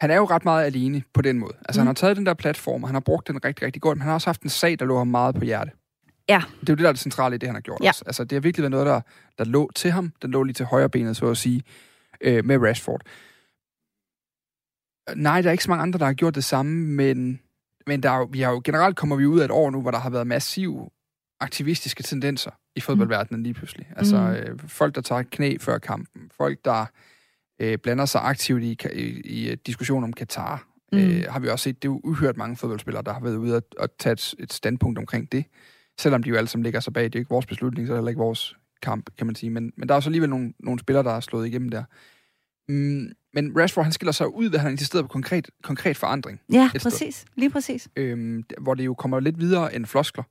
Han 0.00 0.10
er 0.10 0.16
jo 0.16 0.24
ret 0.24 0.44
meget 0.44 0.64
alene 0.66 1.02
på 1.14 1.22
den 1.22 1.38
måde. 1.38 1.54
Altså, 1.68 1.80
mm. 1.80 1.80
Han 1.80 1.86
har 1.86 1.94
taget 1.94 2.16
den 2.16 2.26
der 2.26 2.34
platform, 2.34 2.82
og 2.82 2.88
han 2.88 2.94
har 2.94 3.00
brugt 3.00 3.28
den 3.28 3.44
rigtig, 3.44 3.66
rigtig 3.66 3.82
godt, 3.82 3.98
men 3.98 4.02
han 4.02 4.08
har 4.08 4.14
også 4.14 4.28
haft 4.28 4.42
en 4.42 4.48
sag, 4.50 4.78
der 4.78 4.84
lå 4.84 4.98
ham 4.98 5.06
meget 5.06 5.34
på 5.34 5.44
hjerte. 5.44 5.70
Ja. 6.28 6.42
Det 6.60 6.68
er 6.68 6.72
jo 6.72 6.74
det, 6.74 6.78
der 6.78 6.88
er 6.88 6.92
det 6.92 7.00
centrale 7.00 7.34
i 7.34 7.38
det, 7.38 7.48
han 7.48 7.56
har 7.56 7.60
gjort 7.60 7.80
Ja. 7.82 7.88
også. 7.88 8.02
Altså, 8.06 8.24
det 8.24 8.32
har 8.32 8.40
virkelig 8.40 8.62
været 8.62 8.70
noget, 8.70 8.86
der, 8.86 9.00
der 9.38 9.44
lå 9.44 9.70
til 9.74 9.90
ham. 9.90 10.12
Den 10.22 10.30
lå 10.30 10.42
lige 10.42 10.54
til 10.54 10.66
højre 10.66 10.88
benet, 10.90 11.16
så 11.16 11.26
at 11.30 11.36
sige, 11.36 11.62
øh, 12.20 12.44
med 12.44 12.58
Rashford. 12.58 13.00
Nej, 15.16 15.42
der 15.42 15.48
er 15.48 15.52
ikke 15.52 15.64
så 15.64 15.70
mange 15.70 15.82
andre, 15.82 15.98
der 15.98 16.04
har 16.04 16.12
gjort 16.12 16.34
det 16.34 16.44
samme, 16.44 16.86
men, 16.86 17.40
men 17.86 18.02
der 18.02 18.10
er 18.10 18.18
jo, 18.18 18.28
vi 18.32 18.40
har 18.40 18.50
jo, 18.52 18.60
generelt 18.64 18.96
kommer 18.96 19.16
vi 19.16 19.26
ud 19.26 19.40
af 19.40 19.44
et 19.44 19.50
år 19.50 19.70
nu, 19.70 19.80
hvor 19.82 19.90
der 19.90 19.98
har 19.98 20.10
været 20.10 20.26
massive 20.26 20.90
aktivistiske 21.40 22.02
tendenser 22.02 22.50
i 22.76 22.80
fodboldverdenen 22.80 23.42
lige 23.42 23.54
pludselig. 23.54 23.86
Altså 23.96 24.16
Mm. 24.20 24.26
øh, 24.52 24.58
folk, 24.68 24.94
der 24.94 25.00
tager 25.00 25.22
knæ 25.22 25.56
før 25.60 25.78
kampen, 25.78 26.30
folk, 26.36 26.58
der 26.64 26.86
øh, 27.60 27.78
blander 27.78 28.04
sig 28.04 28.20
aktivt 28.24 28.62
i, 28.62 28.78
i, 28.92 29.00
i 29.50 29.54
diskussioner 29.54 30.06
om 30.06 30.12
Katar, 30.12 30.64
Mm. 30.92 30.98
mm. 30.98 31.04
øh, 31.04 31.24
har 31.28 31.40
vi 31.40 31.48
også 31.48 31.62
set, 31.62 31.82
det 31.82 31.88
er 31.88 31.92
jo 31.92 32.00
uhørt 32.04 32.36
mange 32.36 32.56
fodboldspillere, 32.56 33.02
der 33.02 33.12
har 33.12 33.20
været 33.20 33.36
ude 33.36 33.56
og, 33.56 33.62
og 33.78 33.88
tage 33.98 34.12
et, 34.12 34.34
et 34.38 34.52
standpunkt 34.52 34.98
omkring 34.98 35.32
det. 35.32 35.44
Selvom 36.00 36.22
de 36.22 36.28
jo 36.28 36.36
alle 36.36 36.48
sammen 36.48 36.62
ligger 36.62 36.80
sig 36.80 36.92
bag. 36.92 37.04
Det 37.04 37.14
er 37.14 37.18
jo 37.18 37.20
ikke 37.20 37.28
vores 37.28 37.46
beslutning, 37.46 37.86
så 37.86 37.92
er 37.92 37.94
det 37.96 38.00
heller 38.00 38.08
ikke 38.08 38.18
vores 38.18 38.56
kamp, 38.82 39.10
kan 39.18 39.26
man 39.26 39.34
sige. 39.34 39.50
Men, 39.50 39.72
men 39.76 39.88
der 39.88 39.94
er 39.94 40.00
så 40.00 40.08
alligevel 40.08 40.30
nogle, 40.30 40.52
nogle 40.60 40.80
spillere, 40.80 41.04
der 41.04 41.10
er 41.12 41.20
slået 41.20 41.46
igennem 41.46 41.68
der. 41.68 41.84
Mm, 42.68 43.08
men 43.34 43.56
Rashford, 43.58 43.84
han 43.84 43.92
skiller 43.92 44.12
sig 44.12 44.34
ud, 44.34 44.44
ved 44.44 44.54
at 44.54 44.60
han 44.60 44.70
insisterer 44.72 45.02
på 45.02 45.08
konkret, 45.08 45.50
konkret 45.62 45.96
forandring. 45.96 46.40
Ja, 46.52 46.68
sted. 46.68 46.80
præcis. 46.80 47.24
Lige 47.36 47.50
præcis. 47.50 47.88
Øhm, 47.96 48.44
hvor 48.60 48.74
det 48.74 48.84
jo 48.84 48.94
kommer 48.94 49.20
lidt 49.20 49.38
videre 49.38 49.74
end 49.74 49.86
floskler, 49.86 50.24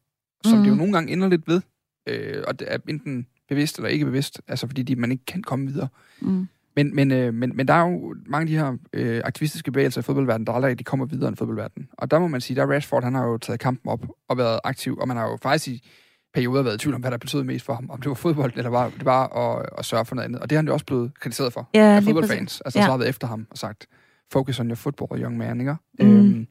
som 0.45 0.57
mm. 0.57 0.63
Det 0.63 0.71
jo 0.71 0.75
nogle 0.75 0.93
gange 0.93 1.13
ender 1.13 1.27
lidt 1.29 1.47
ved. 1.47 1.61
Øh, 2.07 2.43
og 2.47 2.59
det 2.59 2.73
er 2.73 2.77
enten 2.89 3.27
bevidst 3.49 3.77
eller 3.77 3.89
ikke 3.89 4.05
bevidst, 4.05 4.41
altså 4.47 4.67
fordi 4.67 4.83
de, 4.83 4.95
man 4.95 5.11
ikke 5.11 5.25
kan 5.25 5.43
komme 5.43 5.67
videre. 5.67 5.87
Mm. 6.21 6.47
Men, 6.77 6.95
men, 6.95 7.11
øh, 7.11 7.33
men, 7.33 7.51
men 7.55 7.67
der 7.67 7.73
er 7.73 7.89
jo 7.89 8.15
mange 8.25 8.41
af 8.41 8.47
de 8.47 8.57
her 8.57 8.77
øh, 8.93 9.21
aktivistiske 9.25 9.71
bevægelser 9.71 10.01
i 10.01 10.03
fodboldverdenen, 10.03 10.47
der 10.47 10.53
aldrig 10.53 10.79
de 10.79 10.83
kommer 10.83 11.05
videre 11.05 11.27
end 11.27 11.37
fodboldverdenen. 11.37 11.89
Og 11.97 12.11
der 12.11 12.19
må 12.19 12.27
man 12.27 12.41
sige, 12.41 12.57
der 12.57 12.65
Rashford, 12.65 13.03
han 13.03 13.15
har 13.15 13.25
jo 13.25 13.37
taget 13.37 13.59
kampen 13.59 13.89
op 13.89 14.05
og 14.29 14.37
været 14.37 14.59
aktiv, 14.63 14.97
og 15.01 15.07
man 15.07 15.17
har 15.17 15.27
jo 15.27 15.37
faktisk 15.41 15.67
i 15.67 15.87
perioder 16.33 16.63
været 16.63 16.75
i 16.75 16.77
tvivl 16.77 16.95
om, 16.95 17.01
hvad 17.01 17.11
der 17.11 17.17
betød 17.17 17.43
mest 17.43 17.65
for 17.65 17.73
ham. 17.73 17.89
Om 17.89 18.01
det 18.01 18.09
var 18.09 18.15
fodbold, 18.15 18.51
eller 18.55 18.69
var, 18.69 18.89
det 18.89 19.05
var 19.05 19.27
at, 19.37 19.65
at 19.77 19.85
sørge 19.85 20.05
for 20.05 20.15
noget 20.15 20.25
andet. 20.25 20.41
Og 20.41 20.49
det 20.49 20.55
har 20.55 20.59
han 20.59 20.67
jo 20.67 20.73
også 20.73 20.85
blevet 20.85 21.11
kritiseret 21.19 21.53
for 21.53 21.69
Ja, 21.73 21.95
af 21.95 22.03
fodboldfans. 22.03 22.61
Altså, 22.65 22.79
Ja. 22.79 22.85
så 22.85 22.91
har 22.91 22.97
været 22.97 23.09
efter 23.09 23.27
ham 23.27 23.47
og 23.51 23.57
sagt, 23.57 23.87
focus 24.33 24.59
on 24.59 24.67
your 24.67 24.75
football, 24.75 25.21
young 25.21 25.37
man, 25.37 25.59
ikke? 25.59 25.75
Mm. 25.99 26.17
Øhm, 26.17 26.47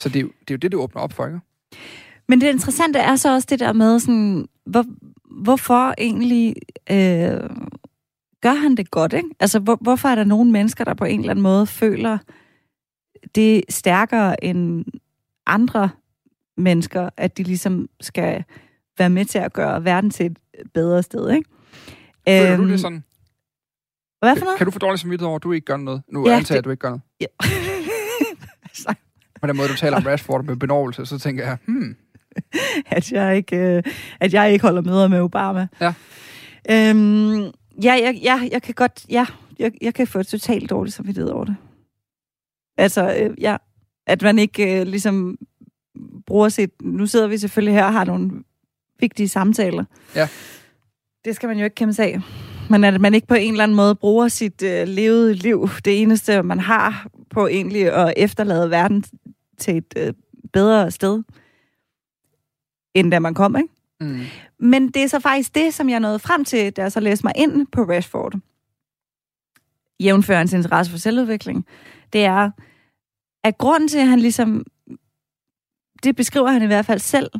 så 0.00 0.08
det 0.08 0.16
er, 0.16 0.20
jo, 0.20 0.28
det 0.40 0.50
er 0.50 0.54
jo 0.54 0.56
det, 0.58 0.72
det 0.72 0.74
åbner 0.74 1.02
op 1.02 1.12
for, 1.12 1.26
ikke? 1.26 1.40
Men 2.28 2.40
det 2.40 2.46
interessante 2.46 2.98
er 2.98 3.16
så 3.16 3.34
også 3.34 3.46
det 3.50 3.60
der 3.60 3.72
med, 3.72 3.98
sådan, 3.98 4.48
hvor, 4.66 4.84
hvorfor 5.42 5.94
egentlig 5.98 6.54
øh, 6.90 7.50
gør 8.40 8.52
han 8.54 8.74
det 8.74 8.90
godt, 8.90 9.12
ikke? 9.12 9.28
Altså, 9.40 9.58
hvor, 9.58 9.78
hvorfor 9.80 10.08
er 10.08 10.14
der 10.14 10.24
nogle 10.24 10.50
mennesker, 10.52 10.84
der 10.84 10.94
på 10.94 11.04
en 11.04 11.20
eller 11.20 11.30
anden 11.30 11.42
måde 11.42 11.66
føler 11.66 12.18
det 13.34 13.62
stærkere 13.68 14.44
end 14.44 14.84
andre 15.46 15.90
mennesker, 16.56 17.10
at 17.16 17.38
de 17.38 17.42
ligesom 17.42 17.88
skal 18.00 18.44
være 18.98 19.10
med 19.10 19.24
til 19.24 19.38
at 19.38 19.52
gøre 19.52 19.84
verden 19.84 20.10
til 20.10 20.26
et 20.26 20.36
bedre 20.74 21.02
sted, 21.02 21.30
ikke? 21.30 21.50
Føler 22.28 22.52
Øhm, 22.52 22.62
du 22.62 22.70
det 22.70 22.80
sådan? 22.80 23.04
Hvad 24.18 24.36
for 24.36 24.44
noget? 24.44 24.58
Kan 24.58 24.64
du 24.66 24.70
få 24.70 24.78
dårligt 24.78 25.00
samvittighed 25.00 25.28
over, 25.28 25.36
at 25.36 25.42
du 25.42 25.52
ikke 25.52 25.64
gør 25.64 25.76
noget? 25.76 26.02
Nu 26.08 26.28
Ja, 26.28 26.36
antager 26.36 26.54
jeg, 26.56 26.58
at 26.58 26.64
du 26.64 26.70
ikke 26.70 26.80
gør 26.80 26.88
noget. 26.88 27.02
Ja. 27.20 27.26
På 29.40 29.46
den 29.46 29.56
måde, 29.56 29.68
du 29.68 29.76
taler 29.76 29.96
om 29.96 30.02
Rashford 30.02 30.44
med 30.44 30.56
benovelse, 30.56 31.06
så 31.06 31.18
tænker 31.18 31.44
jeg, 31.44 31.58
hmm, 31.66 31.96
at 32.86 33.12
jeg 33.12 33.36
ikke, 33.36 33.56
øh, 33.56 33.82
at 34.20 34.32
jeg 34.34 34.52
ikke 34.52 34.62
holder 34.62 34.82
møder 34.82 35.08
med 35.08 35.20
Obama. 35.20 35.66
Ja. 35.80 35.94
Øhm, 36.70 37.50
ja, 37.82 37.92
jeg, 37.92 38.20
jeg, 38.22 38.48
jeg 38.52 38.62
kan 38.62 38.74
godt, 38.74 39.06
ja, 39.10 39.26
jeg, 39.58 39.72
jeg 39.80 39.94
kan 39.94 40.06
få 40.06 40.22
totalt 40.22 40.70
dårligt 40.70 40.96
samvittighed 40.96 41.30
over 41.30 41.44
det. 41.44 41.56
Altså, 42.76 43.14
øh, 43.14 43.40
ja, 43.40 43.56
at 44.06 44.22
man 44.22 44.38
ikke 44.38 44.80
øh, 44.80 44.86
ligesom 44.86 45.38
bruger 46.26 46.48
sit... 46.48 46.70
Nu 46.82 47.06
sidder 47.06 47.28
vi 47.28 47.38
selvfølgelig 47.38 47.74
her 47.74 47.84
og 47.84 47.92
har 47.92 48.04
nogle 48.04 48.30
vigtige 49.00 49.28
samtaler. 49.28 49.84
Ja. 50.14 50.28
Det 51.24 51.36
skal 51.36 51.46
man 51.46 51.58
jo 51.58 51.64
ikke 51.64 51.74
kæmpe 51.74 51.92
sig 51.92 52.04
af. 52.04 52.20
Men 52.70 52.84
at 52.84 53.00
man 53.00 53.14
ikke 53.14 53.26
på 53.26 53.34
en 53.34 53.52
eller 53.52 53.64
anden 53.64 53.76
måde 53.76 53.94
bruger 53.94 54.28
sit 54.28 54.62
øh, 54.62 54.88
levede 54.88 55.34
liv, 55.34 55.68
det 55.84 56.02
eneste, 56.02 56.42
man 56.42 56.60
har 56.60 57.06
på 57.30 57.46
egentlig 57.46 57.92
at 57.92 58.14
efterlade 58.16 58.70
verden 58.70 59.04
til 59.58 59.76
et 59.76 59.94
øh, 59.96 60.12
bedre 60.52 60.90
sted, 60.90 61.22
end 62.94 63.10
da 63.10 63.18
man 63.18 63.34
kom, 63.34 63.56
ikke? 63.56 63.68
mm. 64.00 64.20
Men 64.60 64.88
det 64.90 65.02
er 65.02 65.06
så 65.08 65.20
faktisk 65.20 65.54
det, 65.54 65.74
som 65.74 65.88
jeg 65.88 66.00
nåede 66.00 66.18
frem 66.18 66.44
til, 66.44 66.72
da 66.72 66.82
jeg 66.82 66.92
så 66.92 67.00
læste 67.00 67.26
mig 67.26 67.32
ind 67.36 67.66
på 67.66 67.80
Rashford. 67.82 68.34
Jævnfører 70.00 70.38
hans 70.38 70.52
interesse 70.52 70.90
for 70.90 70.98
selvudvikling. 70.98 71.66
Det 72.12 72.24
er, 72.24 72.50
at 73.44 73.58
grunden 73.58 73.88
til, 73.88 73.98
at 73.98 74.06
han 74.08 74.18
ligesom, 74.20 74.64
det 76.02 76.16
beskriver 76.16 76.50
han 76.50 76.62
i 76.62 76.66
hvert 76.66 76.86
fald 76.86 76.98
selv, 76.98 77.30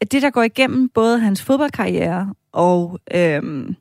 at 0.00 0.12
det, 0.12 0.22
der 0.22 0.30
går 0.30 0.42
igennem 0.42 0.88
både 0.88 1.18
hans 1.20 1.42
fodboldkarriere 1.42 2.34
og, 2.52 3.00
øhm, 3.14 3.74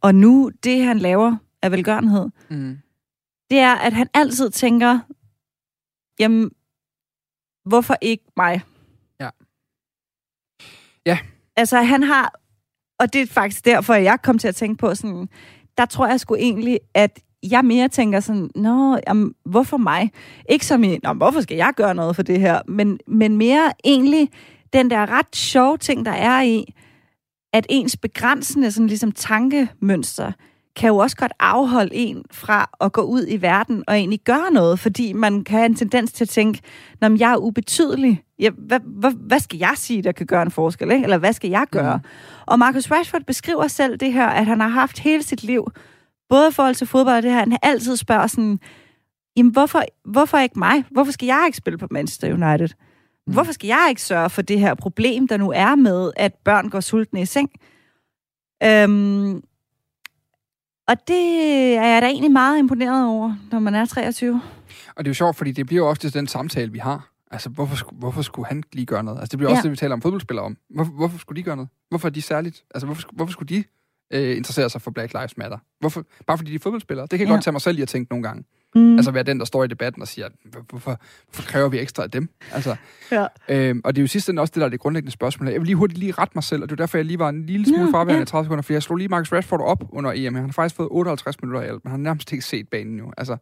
og 0.00 0.14
nu 0.14 0.50
det, 0.64 0.84
han 0.84 0.98
laver 0.98 1.36
af 1.62 1.72
velgørenhed, 1.72 2.28
Mm. 2.50 2.78
det 3.50 3.58
er, 3.58 3.74
at 3.74 3.92
han 3.92 4.08
altid 4.14 4.50
tænker, 4.50 5.00
jamen, 6.18 6.50
hvorfor 7.64 7.96
ikke 8.00 8.24
mig? 8.36 8.60
Ja. 11.06 11.18
Altså, 11.56 11.82
han 11.82 12.02
har, 12.02 12.32
og 13.00 13.12
det 13.12 13.22
er 13.22 13.26
faktisk 13.26 13.64
derfor, 13.64 13.94
at 13.94 14.04
jeg 14.04 14.18
kom 14.22 14.38
til 14.38 14.48
at 14.48 14.56
tænke 14.56 14.78
på 14.78 14.94
sådan, 14.94 15.28
der 15.78 15.86
tror 15.86 16.06
jeg 16.06 16.20
sgu 16.20 16.34
egentlig, 16.34 16.78
at 16.94 17.20
jeg 17.42 17.64
mere 17.64 17.88
tænker 17.88 18.20
sådan, 18.20 18.50
nå, 18.54 18.98
jamen, 19.06 19.34
hvorfor 19.44 19.76
mig? 19.76 20.10
Ikke 20.48 20.66
som 20.66 20.84
i, 20.84 20.98
nå, 21.02 21.12
hvorfor 21.12 21.40
skal 21.40 21.56
jeg 21.56 21.72
gøre 21.76 21.94
noget 21.94 22.16
for 22.16 22.22
det 22.22 22.40
her? 22.40 22.60
Men, 22.68 22.98
men 23.06 23.36
mere 23.36 23.72
egentlig 23.84 24.28
den 24.72 24.90
der 24.90 25.18
ret 25.18 25.36
sjove 25.36 25.76
ting, 25.76 26.06
der 26.06 26.12
er 26.12 26.42
i, 26.42 26.74
at 27.52 27.66
ens 27.68 27.96
begrænsende 27.96 28.72
sådan 28.72 28.86
ligesom 28.86 29.12
tankemønster, 29.12 30.32
kan 30.80 30.88
jo 30.88 30.96
også 30.96 31.16
godt 31.16 31.32
afholde 31.40 31.94
en 31.94 32.24
fra 32.30 32.70
at 32.80 32.92
gå 32.92 33.00
ud 33.00 33.24
i 33.28 33.42
verden 33.42 33.84
og 33.86 33.94
egentlig 33.94 34.20
gøre 34.20 34.50
noget, 34.52 34.78
fordi 34.78 35.12
man 35.12 35.44
kan 35.44 35.58
have 35.58 35.66
en 35.66 35.74
tendens 35.74 36.12
til 36.12 36.24
at 36.24 36.28
tænke, 36.28 36.60
når 37.00 37.16
jeg 37.18 37.32
er 37.32 37.36
ubetydelig, 37.36 38.22
ja, 38.38 38.50
hvad, 38.50 38.80
hvad, 38.84 39.12
hvad 39.12 39.40
skal 39.40 39.58
jeg 39.58 39.72
sige, 39.76 40.02
der 40.02 40.12
kan 40.12 40.26
gøre 40.26 40.42
en 40.42 40.50
forskel, 40.50 40.90
ikke? 40.90 41.04
eller 41.04 41.18
hvad 41.18 41.32
skal 41.32 41.50
jeg 41.50 41.66
gøre? 41.70 41.96
Mm. 41.96 42.02
Og 42.46 42.58
Marcus 42.58 42.90
Rashford 42.90 43.24
beskriver 43.26 43.68
selv 43.68 43.96
det 43.96 44.12
her, 44.12 44.26
at 44.26 44.46
han 44.46 44.60
har 44.60 44.68
haft 44.68 44.98
hele 44.98 45.22
sit 45.22 45.42
liv, 45.42 45.72
både 46.28 46.48
i 46.48 46.52
forhold 46.52 46.74
til 46.74 46.86
fodbold 46.86 47.16
og 47.16 47.22
det 47.22 47.30
her, 47.30 47.38
han 47.38 47.58
altid 47.62 47.96
spørger 47.96 48.26
sådan, 48.26 48.60
jamen 49.36 49.52
hvorfor, 49.52 49.82
hvorfor 50.04 50.38
ikke 50.38 50.58
mig? 50.58 50.84
Hvorfor 50.90 51.12
skal 51.12 51.26
jeg 51.26 51.42
ikke 51.46 51.58
spille 51.58 51.78
på 51.78 51.86
Manchester 51.90 52.32
United? 52.32 52.68
Hvorfor 53.26 53.52
skal 53.52 53.66
jeg 53.66 53.86
ikke 53.88 54.02
sørge 54.02 54.30
for 54.30 54.42
det 54.42 54.60
her 54.60 54.74
problem, 54.74 55.28
der 55.28 55.36
nu 55.36 55.52
er 55.54 55.74
med, 55.74 56.10
at 56.16 56.34
børn 56.44 56.68
går 56.68 56.80
sultne 56.80 57.20
i 57.20 57.26
seng? 57.26 57.50
Øhm, 58.62 59.42
og 60.90 61.08
det 61.08 61.24
er 61.76 61.86
jeg 61.86 62.02
da 62.02 62.06
egentlig 62.06 62.30
meget 62.32 62.58
imponeret 62.58 63.06
over, 63.06 63.34
når 63.52 63.58
man 63.58 63.74
er 63.74 63.84
23. 63.84 64.42
Og 64.96 65.04
det 65.04 65.06
er 65.06 65.10
jo 65.10 65.14
sjovt, 65.14 65.36
fordi 65.36 65.52
det 65.52 65.66
bliver 65.66 65.82
jo 65.84 65.88
ofte 65.90 66.10
den 66.10 66.26
samtale, 66.26 66.72
vi 66.72 66.78
har. 66.78 67.10
Altså, 67.30 67.48
hvorfor, 67.48 67.76
hvorfor 67.92 68.22
skulle 68.22 68.46
han 68.46 68.62
lige 68.72 68.86
gøre 68.86 69.02
noget? 69.04 69.18
Altså, 69.20 69.30
det 69.30 69.38
bliver 69.38 69.50
også 69.50 69.58
Ja. 69.58 69.62
det, 69.62 69.70
vi 69.70 69.76
taler 69.76 69.92
om 69.94 70.02
fodboldspillere 70.02 70.44
om. 70.44 70.56
Hvorfor, 70.70 70.92
hvorfor 70.92 71.18
skulle 71.18 71.36
de 71.36 71.42
gøre 71.42 71.56
noget? 71.56 71.68
Hvorfor 71.88 72.08
er 72.08 72.12
de 72.12 72.22
særligt? 72.22 72.64
Altså, 72.74 72.86
hvorfor, 72.86 73.08
hvorfor 73.12 73.32
skulle 73.32 73.48
de 73.56 73.64
øh, 74.12 74.36
interessere 74.36 74.70
sig 74.70 74.82
for 74.82 74.90
Black 74.90 75.12
Lives 75.12 75.36
Matter? 75.36 75.58
Hvorfor? 75.80 76.04
Bare 76.26 76.38
fordi 76.38 76.50
de 76.50 76.54
er 76.54 76.58
fodboldspillere? 76.60 77.02
Det 77.06 77.10
kan 77.10 77.20
jeg 77.20 77.26
Ja. 77.28 77.32
godt 77.34 77.44
tage 77.44 77.52
mig 77.52 77.60
selv 77.60 77.78
i 77.78 77.82
at 77.82 77.88
tænke 77.88 78.12
nogle 78.12 78.22
gange. 78.22 78.44
Mm. 78.74 78.96
Altså, 78.96 79.10
være 79.10 79.22
den, 79.22 79.38
der 79.38 79.44
står 79.44 79.64
i 79.64 79.66
debatten 79.66 80.02
og 80.02 80.08
siger, 80.08 80.28
"Hvor- 80.44 80.64
hvorfor, 80.70 81.00
hvorfor 81.32 81.48
kræver 81.50 81.68
vi 81.68 81.78
ekstra 81.78 82.02
af 82.02 82.10
dem? 82.10 82.28
Altså, 82.52 82.76
Ja. 83.12 83.26
øhm, 83.48 83.80
og 83.84 83.94
det 83.96 84.00
er 84.00 84.02
jo 84.02 84.06
sidst 84.08 84.28
ende 84.28 84.40
også 84.42 84.52
det, 84.52 84.60
der 84.60 84.66
er 84.66 84.70
det 84.70 84.80
grundlæggende 84.80 85.12
spørgsmål. 85.12 85.48
Jeg 85.48 85.60
vil 85.60 85.66
lige 85.66 85.76
hurtigt 85.76 85.98
lige 85.98 86.12
rette 86.12 86.32
mig 86.34 86.44
selv, 86.44 86.62
og 86.62 86.68
det 86.68 86.72
er 86.72 86.82
derfor, 86.82 86.98
jeg 86.98 87.04
lige 87.04 87.18
var 87.18 87.28
en 87.28 87.46
lille 87.46 87.66
smule 87.66 87.84
Nå, 87.84 87.90
fraværende 87.90 88.14
ja. 88.18 88.22
i 88.22 88.26
30 88.26 88.44
sekunder, 88.44 88.62
for 88.62 88.72
jeg 88.72 88.82
slog 88.82 88.96
lige 88.96 89.08
Marcus 89.08 89.32
Rashford 89.32 89.60
op 89.60 89.84
under 89.92 90.12
EM. 90.14 90.34
Han 90.34 90.44
har 90.44 90.52
faktisk 90.52 90.76
fået 90.76 90.88
58 90.90 91.42
minutter 91.42 91.62
i 91.62 91.64
alt, 91.66 91.84
men 91.84 91.90
han 91.90 92.00
har 92.00 92.04
nærmest 92.04 92.32
ikke 92.32 92.44
set 92.44 92.68
banen 92.68 92.98
jo. 92.98 93.12
Altså, 93.18 93.36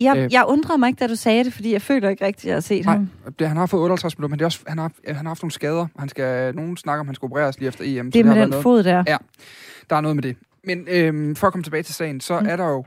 Jeg, 0.00 0.16
Øh. 0.16 0.32
jeg 0.32 0.44
undrede 0.48 0.78
mig 0.78 0.86
ikke, 0.88 0.98
da 1.00 1.06
du 1.06 1.16
sagde 1.16 1.44
det, 1.44 1.52
fordi 1.52 1.72
jeg 1.72 1.82
føler 1.82 2.08
ikke 2.08 2.24
rigtigt, 2.24 2.44
at 2.44 2.48
jeg 2.48 2.54
har 2.56 2.60
set 2.60 2.84
Nej, 2.84 2.94
ham. 2.94 3.08
det, 3.38 3.48
han 3.48 3.56
har 3.56 3.66
fået 3.66 3.82
58 3.82 4.18
minutter, 4.18 4.28
men 4.30 4.38
det 4.38 4.42
er 4.42 4.46
også, 4.46 4.60
han, 4.66 4.78
har, 4.78 4.90
han 5.06 5.16
har 5.16 5.22
haft 5.28 5.42
nogle 5.42 5.52
skader. 5.52 5.86
Han 5.98 6.08
skal, 6.08 6.54
nogen 6.54 6.76
snakker 6.76 7.00
om, 7.00 7.06
han 7.06 7.14
skal 7.14 7.26
opereres 7.26 7.58
lige 7.58 7.68
efter 7.68 7.84
EM. 7.84 8.10
Det 8.12 8.20
er 8.20 8.24
med 8.24 8.34
været 8.34 8.42
den 8.44 8.50
noget, 8.50 8.62
fod 8.62 8.82
der. 8.82 9.04
Ja. 9.06 9.16
der 9.90 9.96
er 9.96 10.00
noget 10.00 10.16
med 10.16 10.22
det. 10.22 10.36
Men 10.64 10.86
øhm, 10.90 11.36
for 11.36 11.46
at 11.46 11.52
komme 11.52 11.64
tilbage 11.64 11.82
til 11.82 11.94
sagen, 11.94 12.20
så 12.20 12.40
mm. 12.40 12.46
er 12.48 12.56
der 12.56 12.64
jo... 12.68 12.84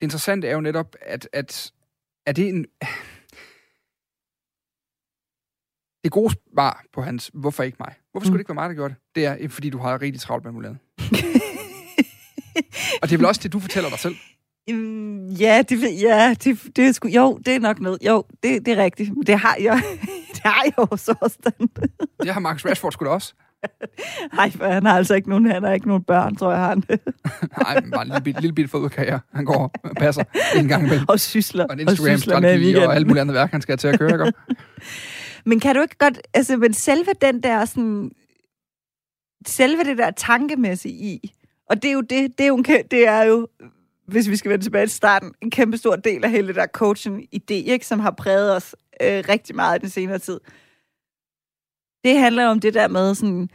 Det 0.00 0.06
interessante 0.06 0.48
er 0.48 0.52
jo 0.54 0.60
netop, 0.60 0.96
at, 1.00 1.28
at 1.32 1.72
er 2.26 2.32
det 2.32 2.48
en... 2.48 2.66
Det 6.04 6.12
gode 6.12 6.34
svar 6.54 6.84
på 6.92 7.02
hans, 7.02 7.30
hvorfor 7.34 7.62
ikke 7.62 7.76
mig? 7.80 7.94
Hvorfor 8.12 8.24
skulle 8.24 8.32
Mm. 8.32 8.38
det 8.38 8.40
ikke 8.40 8.48
være 8.48 8.54
mig, 8.54 8.68
der 8.68 8.74
gjorde 8.74 8.94
det? 8.94 9.00
Det 9.14 9.26
er, 9.26 9.48
fordi 9.48 9.70
du 9.70 9.78
har 9.78 10.02
rigtig 10.02 10.20
travlt 10.20 10.44
med 10.44 10.52
muligheden. 10.52 10.80
Og 13.02 13.08
det 13.08 13.12
er 13.14 13.18
vel 13.18 13.26
også 13.26 13.40
det, 13.44 13.52
du 13.52 13.60
fortæller 13.60 13.90
dig 13.90 13.98
selv. 13.98 14.16
Ja, 15.40 15.62
det, 15.68 16.00
ja 16.02 16.34
det, 16.44 16.76
det 16.76 16.86
er 16.86 16.92
sgu, 16.92 17.08
jo, 17.08 17.38
det 17.38 17.54
er 17.54 17.58
nok 17.60 17.80
noget. 17.80 17.98
Jo, 18.02 18.24
det, 18.42 18.66
det 18.66 18.78
er 18.78 18.84
rigtigt. 18.84 19.10
Men 19.16 19.26
Det 19.26 19.38
har 19.38 19.56
jeg, 19.60 19.82
det 20.34 20.40
har 20.44 20.62
jeg 20.64 20.72
jo 20.78 20.96
så 20.96 21.14
forstand. 21.18 21.68
Det 22.22 22.32
har 22.34 22.40
Marcus 22.40 22.64
Rashford 22.66 22.92
sgu 22.92 23.04
da 23.04 23.10
også. 23.10 23.34
Nej, 24.36 24.50
for 24.50 24.66
han 24.66 24.86
har 24.86 24.96
altså 24.96 25.14
ikke 25.14 25.28
nogen, 25.28 25.46
han 25.50 25.62
har 25.62 25.72
ikke 25.72 25.88
nogen 25.88 26.02
børn, 26.04 26.36
tror 26.36 26.52
jeg, 26.52 26.60
han. 26.64 26.82
Nej, 27.62 27.80
men 27.80 27.90
bare 27.90 28.02
en 28.02 28.08
lille, 28.08 28.20
bit- 28.24 28.40
lille 28.40 28.54
bitte 28.54 28.70
fodboldkarriere. 28.70 29.20
Han 29.34 29.44
går 29.44 29.70
og 29.84 29.96
passer 29.96 30.24
en 30.56 30.68
gang 30.68 30.86
imellem. 30.86 31.06
og 31.08 31.20
sysler, 31.20 31.64
Og 31.66 31.72
en 31.80 31.88
og 31.88 31.92
Instagram-strategi 31.92 32.64
weekenden. 32.64 32.88
og 32.88 32.94
alt 32.94 33.06
muligt 33.06 33.20
andet 33.20 33.34
værk, 33.34 33.50
han 33.50 33.60
skal 33.62 33.78
til 33.78 33.88
at 33.88 33.98
køre. 33.98 34.26
Ikke? 34.26 34.38
Men 35.48 35.60
kan 35.60 35.74
du 35.74 35.82
ikke 35.82 35.98
godt, 35.98 36.18
altså, 36.34 36.56
men 36.56 36.74
selve 36.74 37.06
den 37.20 37.42
der 37.42 37.64
sådan, 37.64 38.10
selve 39.46 39.84
det 39.84 39.98
der 39.98 40.10
tankemæssige 40.10 40.94
i, 40.94 41.32
og 41.70 41.82
det 41.82 41.88
er 41.88 41.92
jo 41.92 42.00
det, 42.00 42.38
det 42.38 42.44
er 42.44 42.48
jo, 42.48 42.56
en, 42.56 42.64
det 42.90 43.08
er 43.08 43.22
jo, 43.22 43.48
hvis 44.08 44.28
vi 44.28 44.36
skal 44.36 44.50
vende 44.50 44.64
tilbage 44.64 44.86
til 44.86 44.96
starten, 44.96 45.32
en 45.42 45.50
kæmpe 45.50 45.76
stor 45.78 45.96
del 45.96 46.24
af 46.24 46.30
hele 46.30 46.46
det 46.48 46.56
der 46.56 46.66
coaching-idé, 46.76 47.54
ikke, 47.54 47.86
som 47.86 48.00
har 48.00 48.10
præget 48.10 48.56
os 48.56 48.74
øh, 49.02 49.24
rigtig 49.28 49.56
meget 49.56 49.78
i 49.78 49.80
den 49.80 49.90
senere 49.90 50.18
tid. 50.18 50.40
Det 52.06 52.18
handler 52.18 52.46
om 52.46 52.60
det 52.60 52.74
der 52.74 52.88
med 52.88 53.14
sådan, 53.14 53.48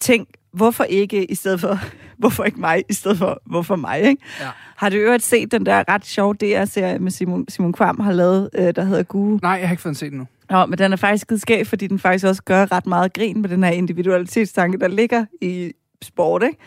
tænk, 0.00 0.28
hvorfor 0.52 0.84
ikke 0.84 1.24
i 1.24 1.34
stedet 1.34 1.60
for, 1.60 1.78
hvorfor 2.18 2.44
ikke 2.44 2.60
mig, 2.60 2.84
i 2.88 2.92
stedet 2.92 3.18
for, 3.18 3.42
hvorfor 3.46 3.76
mig, 3.76 4.00
ikke? 4.00 4.22
Ja. 4.40 4.48
Har 4.76 4.88
du 4.88 4.96
øvrigt 4.96 5.22
set 5.22 5.52
den 5.52 5.66
der 5.66 5.84
ret 5.88 6.06
sjove 6.06 6.34
DR-serie 6.34 6.98
med 6.98 7.10
Simon, 7.10 7.44
Simon 7.48 7.72
Kvam 7.72 8.00
har 8.00 8.12
lavet, 8.12 8.50
øh, 8.54 8.74
der 8.76 8.84
hedder 8.84 9.02
Guru? 9.02 9.38
Nej, 9.42 9.50
jeg 9.50 9.68
har 9.68 9.72
ikke 9.72 9.82
fået 9.82 9.90
den 9.90 9.94
set 9.94 10.12
endnu. 10.12 10.26
Nå, 10.50 10.66
men 10.66 10.78
den 10.78 10.92
er 10.92 10.96
faktisk 10.96 11.22
skide 11.22 11.40
skæv, 11.40 11.64
fordi 11.64 11.86
den 11.86 11.98
faktisk 11.98 12.26
også 12.26 12.42
gør 12.42 12.72
ret 12.72 12.86
meget 12.86 13.12
grin 13.12 13.42
med 13.42 13.50
den 13.50 13.64
her 13.64 13.70
individualitetstanke, 13.70 14.78
der 14.78 14.88
ligger 14.88 15.24
i 15.40 15.72
sport, 16.02 16.42
ikke? 16.42 16.58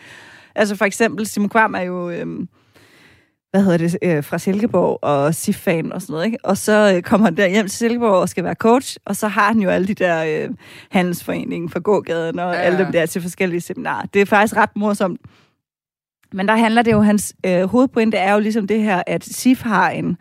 Altså 0.54 0.76
for 0.76 0.84
eksempel, 0.84 1.26
Simon 1.26 1.48
Kvam 1.48 1.74
er 1.74 1.80
jo, 1.80 2.10
øhm, 2.10 2.48
hvad 3.56 3.64
hedder 3.64 3.78
det, 3.78 3.98
øh, 4.02 4.24
fra 4.24 4.38
Silkeborg 4.38 4.98
og 5.02 5.34
SIF-fan 5.34 5.92
og 5.92 6.02
sådan 6.02 6.12
noget, 6.12 6.26
ikke? 6.26 6.38
Og 6.42 6.56
så 6.56 6.92
øh, 6.96 7.02
kommer 7.02 7.26
han 7.26 7.36
der 7.36 7.48
hjem 7.48 7.66
til 7.66 7.78
Silkeborg 7.78 8.12
og 8.12 8.28
skal 8.28 8.44
være 8.44 8.54
coach, 8.54 8.96
og 9.04 9.16
så 9.16 9.28
har 9.28 9.46
han 9.46 9.60
jo 9.60 9.70
alle 9.70 9.86
de 9.86 9.94
der 9.94 10.24
øh, 10.24 10.54
handelsforeningen 10.90 11.70
for 11.70 11.80
gågaden 11.80 12.38
og 12.38 12.54
Ja, 12.54 12.60
alle 12.60 12.78
dem 12.78 12.92
der 12.92 13.06
til 13.06 13.22
forskellige 13.22 13.60
seminarer. 13.60 14.06
Det 14.06 14.20
er 14.20 14.26
faktisk 14.26 14.56
ret 14.56 14.76
morsomt. 14.76 15.20
Men 16.32 16.48
der 16.48 16.56
handler 16.56 16.82
det 16.82 16.92
jo, 16.92 17.00
hans 17.00 17.34
øh, 17.46 17.62
hovedpointe 17.62 18.16
er 18.16 18.32
jo 18.32 18.40
ligesom 18.40 18.66
det 18.66 18.82
her, 18.82 19.02
at 19.06 19.24
SIF 19.24 19.62
har 19.62 19.90
en 19.90 20.16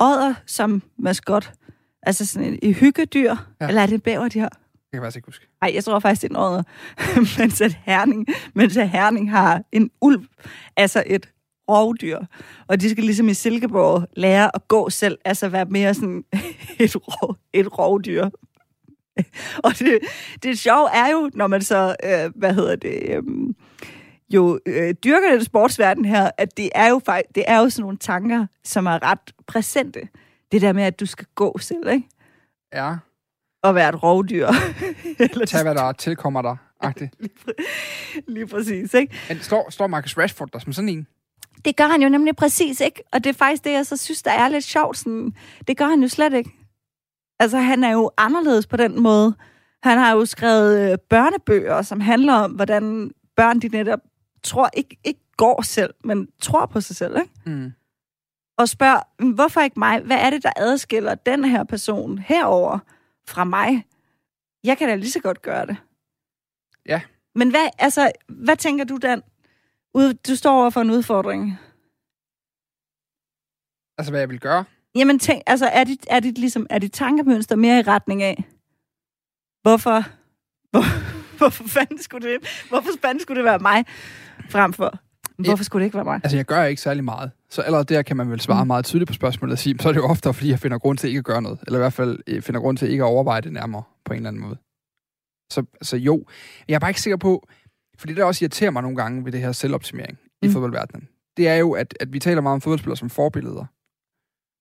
odder 0.00 0.34
som 0.46 0.82
maskot, 0.98 1.52
Altså 2.06 2.26
sådan 2.26 2.48
en, 2.48 2.58
et 2.62 2.74
hyggedyr? 2.74 3.34
Ja. 3.60 3.68
Eller 3.68 3.82
er 3.82 3.86
det 3.86 3.94
en 3.94 4.00
bæver, 4.00 4.28
de 4.28 4.38
har? 4.38 4.48
Det 4.48 4.58
kan 4.92 5.02
jeg 5.02 5.02
faktisk 5.02 5.16
ikke 5.16 5.26
huske. 5.26 5.46
Nej, 5.60 5.72
jeg 5.74 5.84
tror 5.84 5.98
faktisk, 5.98 6.22
det 6.22 6.30
er 6.30 6.34
en 6.34 6.44
odder. 6.44 6.62
mens, 7.40 7.60
at 7.60 7.78
herning, 7.84 8.26
mens 8.54 8.76
at 8.76 8.88
herning 8.88 9.30
har 9.30 9.62
en 9.72 9.90
ulv, 10.00 10.24
altså 10.76 11.02
et 11.06 11.28
rovdyr. 11.68 12.18
Og 12.66 12.80
de 12.80 12.90
skal 12.90 13.04
ligesom 13.04 13.28
i 13.28 13.34
Silkeborg 13.34 14.06
lære 14.16 14.50
at 14.54 14.68
gå 14.68 14.90
selv, 14.90 15.18
altså 15.24 15.48
være 15.48 15.64
mere 15.64 15.94
sådan 15.94 16.24
et, 16.80 16.96
rov, 16.96 17.36
et 17.52 17.78
rovdyr. 17.78 18.30
Og 19.64 19.78
det, 19.78 19.98
det 20.42 20.58
sjove 20.58 20.88
er 20.94 21.10
jo, 21.12 21.30
når 21.34 21.46
man 21.46 21.62
så, 21.62 21.96
øh, 22.04 22.32
hvad 22.34 22.54
hedder 22.54 22.76
det, 22.76 23.02
øh, 23.08 23.22
jo 24.30 24.58
øh, 24.66 24.94
dyrker 25.04 25.30
den 25.30 25.44
sportsverden 25.44 26.04
her, 26.04 26.30
at 26.38 26.56
det 26.56 26.70
er 26.74 26.88
jo 26.88 27.00
det 27.34 27.44
er 27.46 27.58
jo 27.58 27.70
sådan 27.70 27.82
nogle 27.82 27.98
tanker, 27.98 28.46
som 28.64 28.86
er 28.86 29.02
ret 29.02 29.34
præsente. 29.46 30.08
Det 30.52 30.62
der 30.62 30.72
med, 30.72 30.82
at 30.82 31.00
du 31.00 31.06
skal 31.06 31.26
gå 31.34 31.58
selv, 31.58 31.88
ikke? 31.88 32.08
Ja. 32.74 32.96
Og 33.62 33.74
være 33.74 33.88
et 33.88 34.02
rovdyr. 34.02 34.48
Eller 35.18 35.46
Tag, 35.46 35.62
hvad 35.62 35.74
der 35.74 35.92
tilkommer 35.92 36.42
dig. 36.42 36.56
Agtigt. 36.80 37.14
Lige 38.28 38.46
præcis, 38.46 38.94
ikke? 38.94 39.14
Men 39.28 39.40
står, 39.40 39.70
står 39.70 39.86
Marcus 39.86 40.18
Rashford 40.18 40.48
der 40.52 40.58
som 40.58 40.72
sådan 40.72 40.88
en? 40.88 41.06
Det 41.64 41.76
gør 41.76 41.86
han 41.86 42.02
jo 42.02 42.08
nemlig 42.08 42.36
præcis 42.36 42.80
ikke, 42.80 43.02
og 43.12 43.24
det 43.24 43.30
er 43.30 43.34
faktisk 43.34 43.64
det, 43.64 43.72
jeg 43.72 43.86
så 43.86 43.96
synes, 43.96 44.22
der 44.22 44.30
er 44.30 44.48
lidt 44.48 44.64
sjovt. 44.64 44.96
Sådan, 44.96 45.34
det 45.68 45.76
gør 45.76 45.86
han 45.86 46.02
jo 46.02 46.08
slet 46.08 46.32
ikke. 46.32 46.50
Altså, 47.38 47.58
han 47.58 47.84
er 47.84 47.90
jo 47.90 48.10
anderledes 48.16 48.66
på 48.66 48.76
den 48.76 49.02
måde. 49.02 49.34
Han 49.82 49.98
har 49.98 50.12
jo 50.12 50.24
skrevet 50.24 50.92
øh, 50.92 50.98
børnebøger, 50.98 51.82
som 51.82 52.00
handler 52.00 52.34
om, 52.34 52.52
hvordan 52.52 53.10
børn, 53.36 53.60
de 53.60 53.68
netop 53.68 54.00
tror, 54.42 54.70
ikke, 54.74 54.96
ikke 55.04 55.20
går 55.36 55.62
selv, 55.62 55.94
men 56.04 56.28
tror 56.40 56.66
på 56.66 56.80
sig 56.80 56.96
selv, 56.96 57.16
ikke? 57.16 57.32
Mm. 57.46 57.72
Og 58.58 58.68
spørger, 58.68 59.32
hvorfor 59.34 59.60
ikke 59.60 59.78
mig? 59.78 60.00
Hvad 60.00 60.16
er 60.16 60.30
det, 60.30 60.42
der 60.42 60.52
adskiller 60.56 61.14
den 61.14 61.44
her 61.44 61.64
person 61.64 62.18
herover 62.18 62.78
fra 63.26 63.44
mig? 63.44 63.86
Jeg 64.64 64.78
kan 64.78 64.88
da 64.88 64.94
lige 64.94 65.10
så 65.10 65.20
godt 65.20 65.42
gøre 65.42 65.66
det. 65.66 65.76
Ja. 66.86 67.00
Men 67.34 67.50
hvad, 67.50 67.68
altså, 67.78 68.10
hvad 68.28 68.56
tænker 68.56 68.84
du, 68.84 68.98
Dan? 69.02 69.22
Ud, 69.94 70.14
du 70.14 70.36
står 70.36 70.60
over 70.60 70.70
for 70.70 70.80
en 70.80 70.90
udfordring. 70.90 71.58
Altså, 73.98 74.12
hvad 74.12 74.20
jeg 74.20 74.28
vil 74.28 74.40
gøre? 74.40 74.64
Jamen, 74.94 75.18
tænk, 75.18 75.42
altså, 75.46 75.66
er 75.66 75.84
dit, 75.84 76.06
er 76.10 76.20
dit, 76.20 76.38
ligesom, 76.38 76.66
er 76.70 76.78
dit 76.78 76.92
tankemønster 76.92 77.56
mere 77.56 77.78
i 77.78 77.82
retning 77.82 78.22
af, 78.22 78.44
hvorfor, 79.62 80.04
hvor, 80.70 80.84
hvorfor 81.38 81.64
fanden 81.68 82.02
skulle 82.02 82.28
det, 82.28 82.64
hvorfor 82.68 82.90
fanden 83.02 83.20
skulle 83.20 83.36
det 83.36 83.44
være 83.44 83.58
mig 83.58 83.84
frem 84.50 84.72
for? 84.72 84.98
Hvorfor 85.38 85.64
skulle 85.64 85.80
det 85.80 85.86
ikke 85.86 85.96
være 85.96 86.04
mig? 86.04 86.20
Altså, 86.24 86.36
jeg 86.36 86.44
gør 86.44 86.64
ikke 86.64 86.82
særlig 86.82 87.04
meget. 87.04 87.30
Så 87.50 87.62
allerede 87.62 87.94
der 87.94 88.02
kan 88.02 88.16
man 88.16 88.30
vel 88.30 88.40
svare 88.40 88.64
mm. 88.64 88.66
meget 88.66 88.84
tydeligt 88.84 89.08
på 89.08 89.14
spørgsmålet 89.14 89.52
og 89.52 89.58
sige, 89.58 89.78
så 89.80 89.88
er 89.88 89.92
det 89.92 90.00
jo 90.00 90.06
ofte, 90.06 90.32
fordi 90.32 90.50
jeg 90.50 90.58
finder 90.58 90.78
grund 90.78 90.98
til 90.98 91.08
ikke 91.08 91.18
at 91.18 91.24
gøre 91.24 91.42
noget. 91.42 91.58
Eller 91.66 91.78
i 91.78 91.82
hvert 91.82 91.92
fald 91.92 92.18
jeg 92.26 92.44
finder 92.44 92.60
grund 92.60 92.76
til 92.76 92.90
ikke 92.90 93.04
at 93.04 93.08
overveje 93.08 93.40
det 93.40 93.52
nærmere 93.52 93.82
på 94.04 94.12
en 94.12 94.16
eller 94.16 94.28
anden 94.28 94.42
måde. 94.42 94.56
Så, 95.52 95.64
så 95.82 95.96
jo, 95.96 96.24
jeg 96.68 96.74
er 96.74 96.78
bare 96.78 96.90
ikke 96.90 97.00
sikker 97.00 97.16
på, 97.16 97.48
for 98.04 98.06
det 98.06 98.16
der 98.16 98.24
også 98.24 98.44
irriterer 98.44 98.70
mig 98.70 98.82
nogle 98.82 98.96
gange 98.96 99.24
ved 99.24 99.32
det 99.32 99.40
her 99.40 99.52
selvoptimering 99.52 100.18
mm. 100.42 100.48
i 100.48 100.52
fodboldverdenen, 100.52 101.08
det 101.36 101.48
er 101.48 101.54
jo, 101.54 101.72
at, 101.72 101.96
at 102.00 102.12
vi 102.12 102.18
taler 102.18 102.40
meget 102.40 102.54
om 102.54 102.60
fodboldspillere 102.60 102.96
som 102.96 103.10
forbilleder. 103.10 103.64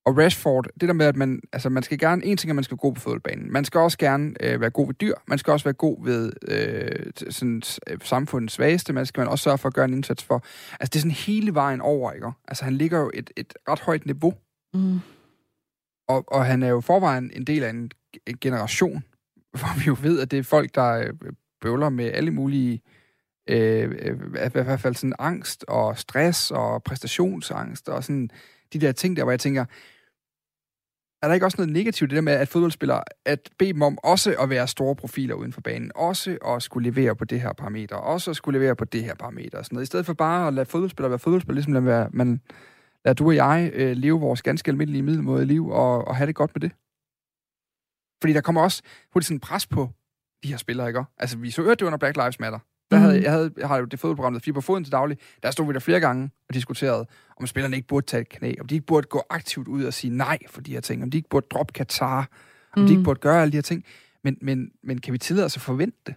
Og 0.06 0.18
Rashford, 0.18 0.68
det 0.82 0.90
der 0.90 0.94
med, 0.94 1.06
at 1.06 1.16
man, 1.16 1.42
altså 1.54 1.70
man 1.70 1.84
skal 1.84 1.98
gerne, 1.98 2.26
en 2.26 2.38
ting 2.38 2.50
er, 2.50 2.54
at 2.54 2.56
man 2.56 2.64
skal 2.64 2.78
gå 2.78 2.92
på 2.92 3.02
fodboldbanen. 3.02 3.52
Man 3.52 3.66
skal 3.66 3.80
også 3.80 3.98
gerne 3.98 4.34
øh, 4.40 4.62
være 4.62 4.70
god 4.70 4.88
ved 4.88 4.94
dyr. 4.94 5.14
Man 5.28 5.38
skal 5.38 5.52
også 5.52 5.64
være 5.64 5.74
god 5.74 6.06
ved 6.06 6.34
øh, 6.48 7.12
sådan, 7.30 7.62
øh, 7.90 7.98
samfundets 8.04 8.54
svageste. 8.54 8.94
Man 8.94 9.06
skal 9.06 9.22
man 9.22 9.28
også 9.28 9.44
sørge 9.44 9.58
for 9.58 9.68
at 9.68 9.74
gøre 9.74 9.86
en 9.86 9.94
indsats 9.94 10.24
for. 10.24 10.44
Altså 10.80 10.90
det 10.90 10.96
er 10.96 11.00
sådan 11.00 11.12
hele 11.12 11.54
vejen 11.54 11.82
over, 11.82 12.12
ikke? 12.12 12.32
Altså 12.48 12.64
han 12.64 12.74
ligger 12.74 13.00
jo 13.00 13.12
et, 13.14 13.32
et 13.38 13.54
ret 13.70 13.80
højt 13.80 14.06
niveau. 14.06 14.34
Mm. 14.74 15.00
Og, 16.08 16.24
og 16.28 16.46
han 16.46 16.64
er 16.64 16.70
jo 16.70 16.82
forvejen 16.82 17.32
en 17.34 17.44
del 17.44 17.64
af 17.64 17.70
en, 17.70 17.92
en 18.28 18.38
generation, 18.42 19.04
hvor 19.60 19.80
vi 19.80 19.84
jo 19.86 19.98
ved, 20.02 20.20
at 20.20 20.32
det 20.32 20.40
er 20.40 20.44
folk, 20.44 20.76
der 20.76 20.92
øh, 20.94 21.14
bøvler 21.62 21.90
med 21.90 22.06
alle 22.06 22.32
mulige 22.32 22.82
øh, 23.50 23.92
øh 24.00 24.16
i 24.46 24.50
hvert 24.50 24.80
fald 24.80 24.96
sådan 24.96 25.14
angst 25.20 25.66
og 25.68 25.98
stress 25.98 26.52
og 26.52 26.84
præstationsangst 26.84 27.90
og 27.90 28.04
sådan 28.04 28.30
de 28.74 28.80
der 28.80 28.92
ting 28.92 29.18
der, 29.18 29.24
hvor 29.24 29.32
jeg 29.32 29.40
tænker, 29.40 29.66
er 31.22 31.28
der 31.28 31.34
ikke 31.34 31.46
også 31.46 31.58
noget 31.58 31.74
negativt 31.74 32.10
det 32.10 32.16
der 32.16 32.22
med, 32.22 32.34
at 32.34 32.48
fodboldspillere, 32.48 33.04
at 33.26 33.50
bede 33.60 33.74
dem 33.74 33.82
om 33.82 33.98
også 34.04 34.36
at 34.40 34.50
være 34.50 34.68
store 34.68 34.96
profiler 34.96 35.36
uden 35.36 35.54
for 35.54 35.62
banen, 35.62 35.92
også 35.96 36.38
at 36.46 36.64
skulle 36.64 36.90
levere 36.90 37.16
på 37.16 37.26
det 37.26 37.42
her 37.42 37.54
parameter, 37.54 37.96
også 37.96 38.32
at 38.32 38.38
skulle 38.38 38.60
levere 38.60 38.76
på 38.76 38.86
det 38.86 39.04
her 39.04 39.16
parameter, 39.16 39.58
og 39.58 39.66
sådan 39.66 39.76
noget, 39.76 39.84
i 39.84 39.86
stedet 39.86 40.06
for 40.06 40.14
bare 40.14 40.48
at 40.48 40.54
lade 40.54 40.66
fodboldspillere 40.66 41.10
være 41.10 41.20
fodboldspillere, 41.20 41.56
ligesom 41.56 41.74
lade 41.74 41.86
være, 41.86 42.10
man 42.14 42.42
lade 43.06 43.16
du 43.16 43.26
og 43.26 43.36
jeg 43.36 43.72
øh, 43.74 43.98
leve 43.98 44.20
vores 44.20 44.42
ganske 44.42 44.70
almindelige 44.70 45.02
middelmåde 45.02 45.46
liv, 45.46 45.70
og, 45.70 46.08
og 46.08 46.16
have 46.16 46.28
det 46.28 46.36
godt 46.36 46.56
med 46.56 46.62
det. 46.62 46.72
Fordi 48.22 48.34
der 48.34 48.42
kommer 48.42 48.62
også 48.62 48.84
hurtigt 49.14 49.28
sådan 49.28 49.40
pres 49.40 49.68
på 49.68 49.90
de 50.44 50.50
her 50.50 50.58
spillere, 50.58 50.88
ikke? 50.88 51.04
Altså, 51.18 51.38
vi 51.38 51.52
så 51.52 51.62
øvrigt 51.62 51.80
det 51.80 51.86
under 51.86 51.98
Black 51.98 52.18
Lives 52.18 52.40
Matter. 52.40 52.60
Der 52.94 53.00
havde, 53.00 53.16
mhm. 53.16 53.24
jeg, 53.24 53.32
havde, 53.32 53.52
jeg 53.58 53.68
har 53.68 53.78
jo 53.78 53.86
det 53.86 54.00
fodboldprogram, 54.00 54.34
der 54.34 54.40
Fire 54.40 54.54
på 54.54 54.62
foden 54.62 54.84
til 54.84 54.92
daglig. 54.92 55.18
Der 55.44 55.52
stod 55.52 55.68
vi 55.68 55.74
der 55.74 55.80
flere 55.80 56.00
gange 56.00 56.30
og 56.50 56.54
diskuterede, 56.54 57.06
om 57.40 57.48
spillerne 57.48 57.76
ikke 57.76 57.88
burde 57.88 58.06
tage 58.06 58.22
et 58.22 58.30
knæ, 58.30 58.54
om 58.60 58.68
de 58.68 58.76
ikke 58.76 58.88
burde 58.88 59.08
gå 59.08 59.24
aktivt 59.30 59.68
ud 59.68 59.84
og 59.84 59.94
sige 59.94 60.12
nej 60.18 60.38
for 60.50 60.62
de 60.62 60.72
her 60.72 60.82
ting, 60.82 61.04
om 61.04 61.12
de 61.12 61.18
ikke 61.18 61.30
burde 61.30 61.48
droppe 61.52 61.74
Katar, 61.74 62.30
om 62.76 62.82
mm. 62.82 62.86
de 62.86 62.92
ikke 62.92 62.98
mhm. 62.98 63.04
burde 63.04 63.20
gøre 63.20 63.42
alle 63.42 63.52
de 63.52 63.58
her 63.58 63.62
ting. 63.62 63.84
Men, 64.24 64.38
men, 64.42 64.72
men 64.84 65.02
kan 65.02 65.14
vi 65.14 65.18
tillade 65.18 65.46
os 65.46 65.56
at 65.56 65.62
forvente 65.62 65.98
det? 66.06 66.16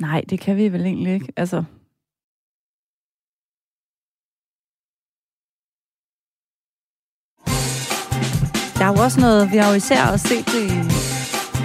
Nej, 0.00 0.24
det 0.30 0.40
kan 0.40 0.56
vi 0.56 0.72
vel 0.72 0.80
egentlig 0.80 1.14
ikke. 1.14 1.32
Altså, 1.36 1.64
der 8.78 8.88
er 8.88 8.92
jo 8.96 9.02
også 9.02 9.20
noget, 9.20 9.52
vi 9.52 9.56
har 9.56 9.68
jo 9.70 9.76
især 9.76 10.06
også 10.12 10.28
set 10.28 10.46
det 10.46 10.70
i 10.70 11.21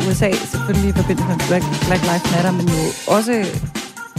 USA, 0.08 0.32
selvfølgelig 0.32 0.90
i 0.90 0.98
forbindelse 1.02 1.28
med 1.28 1.40
Black, 1.50 1.66
Black 1.88 2.04
Lives 2.10 2.28
Matter, 2.34 2.52
men 2.60 2.66
jo 2.76 2.84
også 3.16 3.34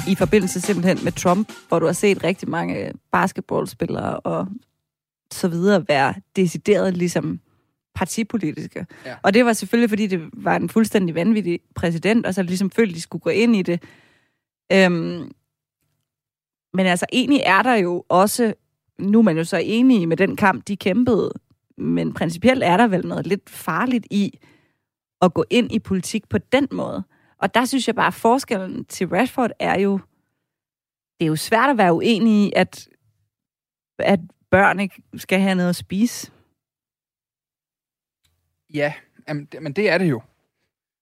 i 0.09 0.14
forbindelse 0.14 0.61
simpelthen 0.61 0.98
med 1.04 1.12
Trump, 1.12 1.52
hvor 1.68 1.78
du 1.78 1.87
har 1.87 1.92
set 1.92 2.24
rigtig 2.24 2.48
mange 2.48 2.92
basketballspillere 3.12 4.20
og 4.20 4.46
så 5.33 5.48
videre 5.48 5.88
være 5.88 6.14
decideret 6.37 6.96
ligesom 6.96 7.40
partipolitiske. 7.94 8.87
Ja. 9.07 9.14
Og 9.22 9.35
det 9.35 9.44
var 9.44 9.52
selvfølgelig, 9.52 9.90
fordi 9.90 10.07
det 10.07 10.20
var 10.33 10.57
en 10.57 10.68
fuldstændig 10.68 11.14
vanvittig 11.14 11.61
præsident, 11.74 12.26
og 12.26 12.35
så 12.35 12.42
ligesom 12.42 12.70
følte, 12.70 12.94
de 12.94 13.00
skulle 13.00 13.22
gå 13.22 13.31
ind 13.31 13.57
i 13.57 13.62
det. 13.62 13.83
Øhm, 14.72 15.31
men 16.74 16.87
altså, 16.87 17.07
egentlig 17.12 17.42
er 17.44 17.62
der 17.62 17.74
jo 17.74 18.04
også, 18.09 18.54
nu 18.98 19.18
er 19.18 19.22
man 19.22 19.37
jo 19.37 19.44
så 19.44 19.57
enige 19.57 20.07
med 20.07 20.16
den 20.16 20.37
kamp, 20.37 20.68
de 20.68 20.76
kæmpede, 20.76 21.33
men 21.78 22.14
principielt 22.14 22.62
er 22.62 22.76
der 22.76 22.87
vel 22.87 23.07
noget 23.07 23.26
lidt 23.26 23.50
farligt 23.50 24.07
i, 24.11 24.38
at 25.22 25.35
gå 25.35 25.44
ind 25.50 25.72
i 25.72 25.78
politik 25.78 26.28
på 26.28 26.38
den 26.38 26.68
måde. 26.70 27.04
Og 27.38 27.54
der 27.54 27.64
synes 27.64 27.87
jeg 27.87 27.94
bare, 27.94 28.07
at 28.07 28.14
forskellen 28.14 28.85
til 28.85 29.09
Rashford 29.09 29.50
er 29.59 29.81
jo, 29.81 30.00
det 31.18 31.24
er 31.24 31.28
jo 31.28 31.37
svært 31.37 31.70
at 31.70 31.78
være 31.78 31.94
uenig 31.94 32.46
i, 32.46 32.52
at, 32.57 32.88
at 33.98 34.20
børn 34.50 34.81
ikke 34.81 35.02
skal 35.16 35.40
have 35.40 35.54
noget 35.54 35.68
at 35.68 35.76
spise. 35.76 36.33
Ja, 38.74 38.92
men 39.61 39.72
det 39.72 39.90
er 39.90 39.98
det 39.98 40.11
jo. 40.11 40.22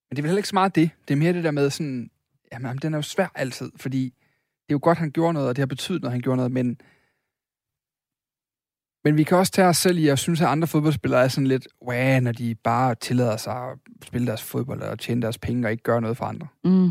Men 0.08 0.16
det 0.16 0.18
er 0.18 0.22
vel 0.22 0.28
heller 0.28 0.38
ikke 0.38 0.48
så 0.48 0.56
meget 0.56 0.74
det. 0.74 0.90
Det 1.08 1.14
er 1.14 1.18
mere 1.18 1.32
det 1.32 1.44
der 1.44 1.50
med 1.50 1.70
sådan, 1.70 2.10
jamen 2.52 2.76
den 2.76 2.94
er 2.94 2.98
jo 2.98 3.02
svær 3.02 3.28
altid, 3.34 3.72
fordi 3.76 4.04
det 4.04 4.72
er 4.72 4.74
jo 4.74 4.80
godt, 4.82 4.98
han 4.98 5.10
gjorde 5.10 5.32
noget, 5.32 5.48
og 5.48 5.56
det 5.56 5.62
har 5.62 5.66
betydet 5.66 6.02
noget, 6.02 6.12
han 6.12 6.22
gjorde 6.22 6.36
noget, 6.36 6.52
men 6.52 6.80
men 9.06 9.16
vi 9.16 9.22
kan 9.22 9.38
også 9.38 9.52
tage 9.52 9.68
os 9.68 9.76
selv 9.76 9.98
i 9.98 10.08
at 10.08 10.18
synes, 10.18 10.40
at 10.40 10.46
andre 10.46 10.68
fodboldspillere 10.68 11.24
er 11.24 11.28
sådan 11.28 11.46
lidt, 11.46 11.68
wow, 11.82 12.20
når 12.20 12.32
de 12.32 12.54
bare 12.54 12.94
tillader 12.94 13.36
sig 13.36 13.54
at 13.54 13.78
spille 14.02 14.26
deres 14.26 14.42
fodbold 14.42 14.82
og 14.82 14.98
tjene 14.98 15.22
deres 15.22 15.38
penge 15.38 15.66
og 15.66 15.70
ikke 15.70 15.82
gøre 15.82 16.00
noget 16.00 16.16
for 16.16 16.24
andre. 16.24 16.46
Mm. 16.64 16.90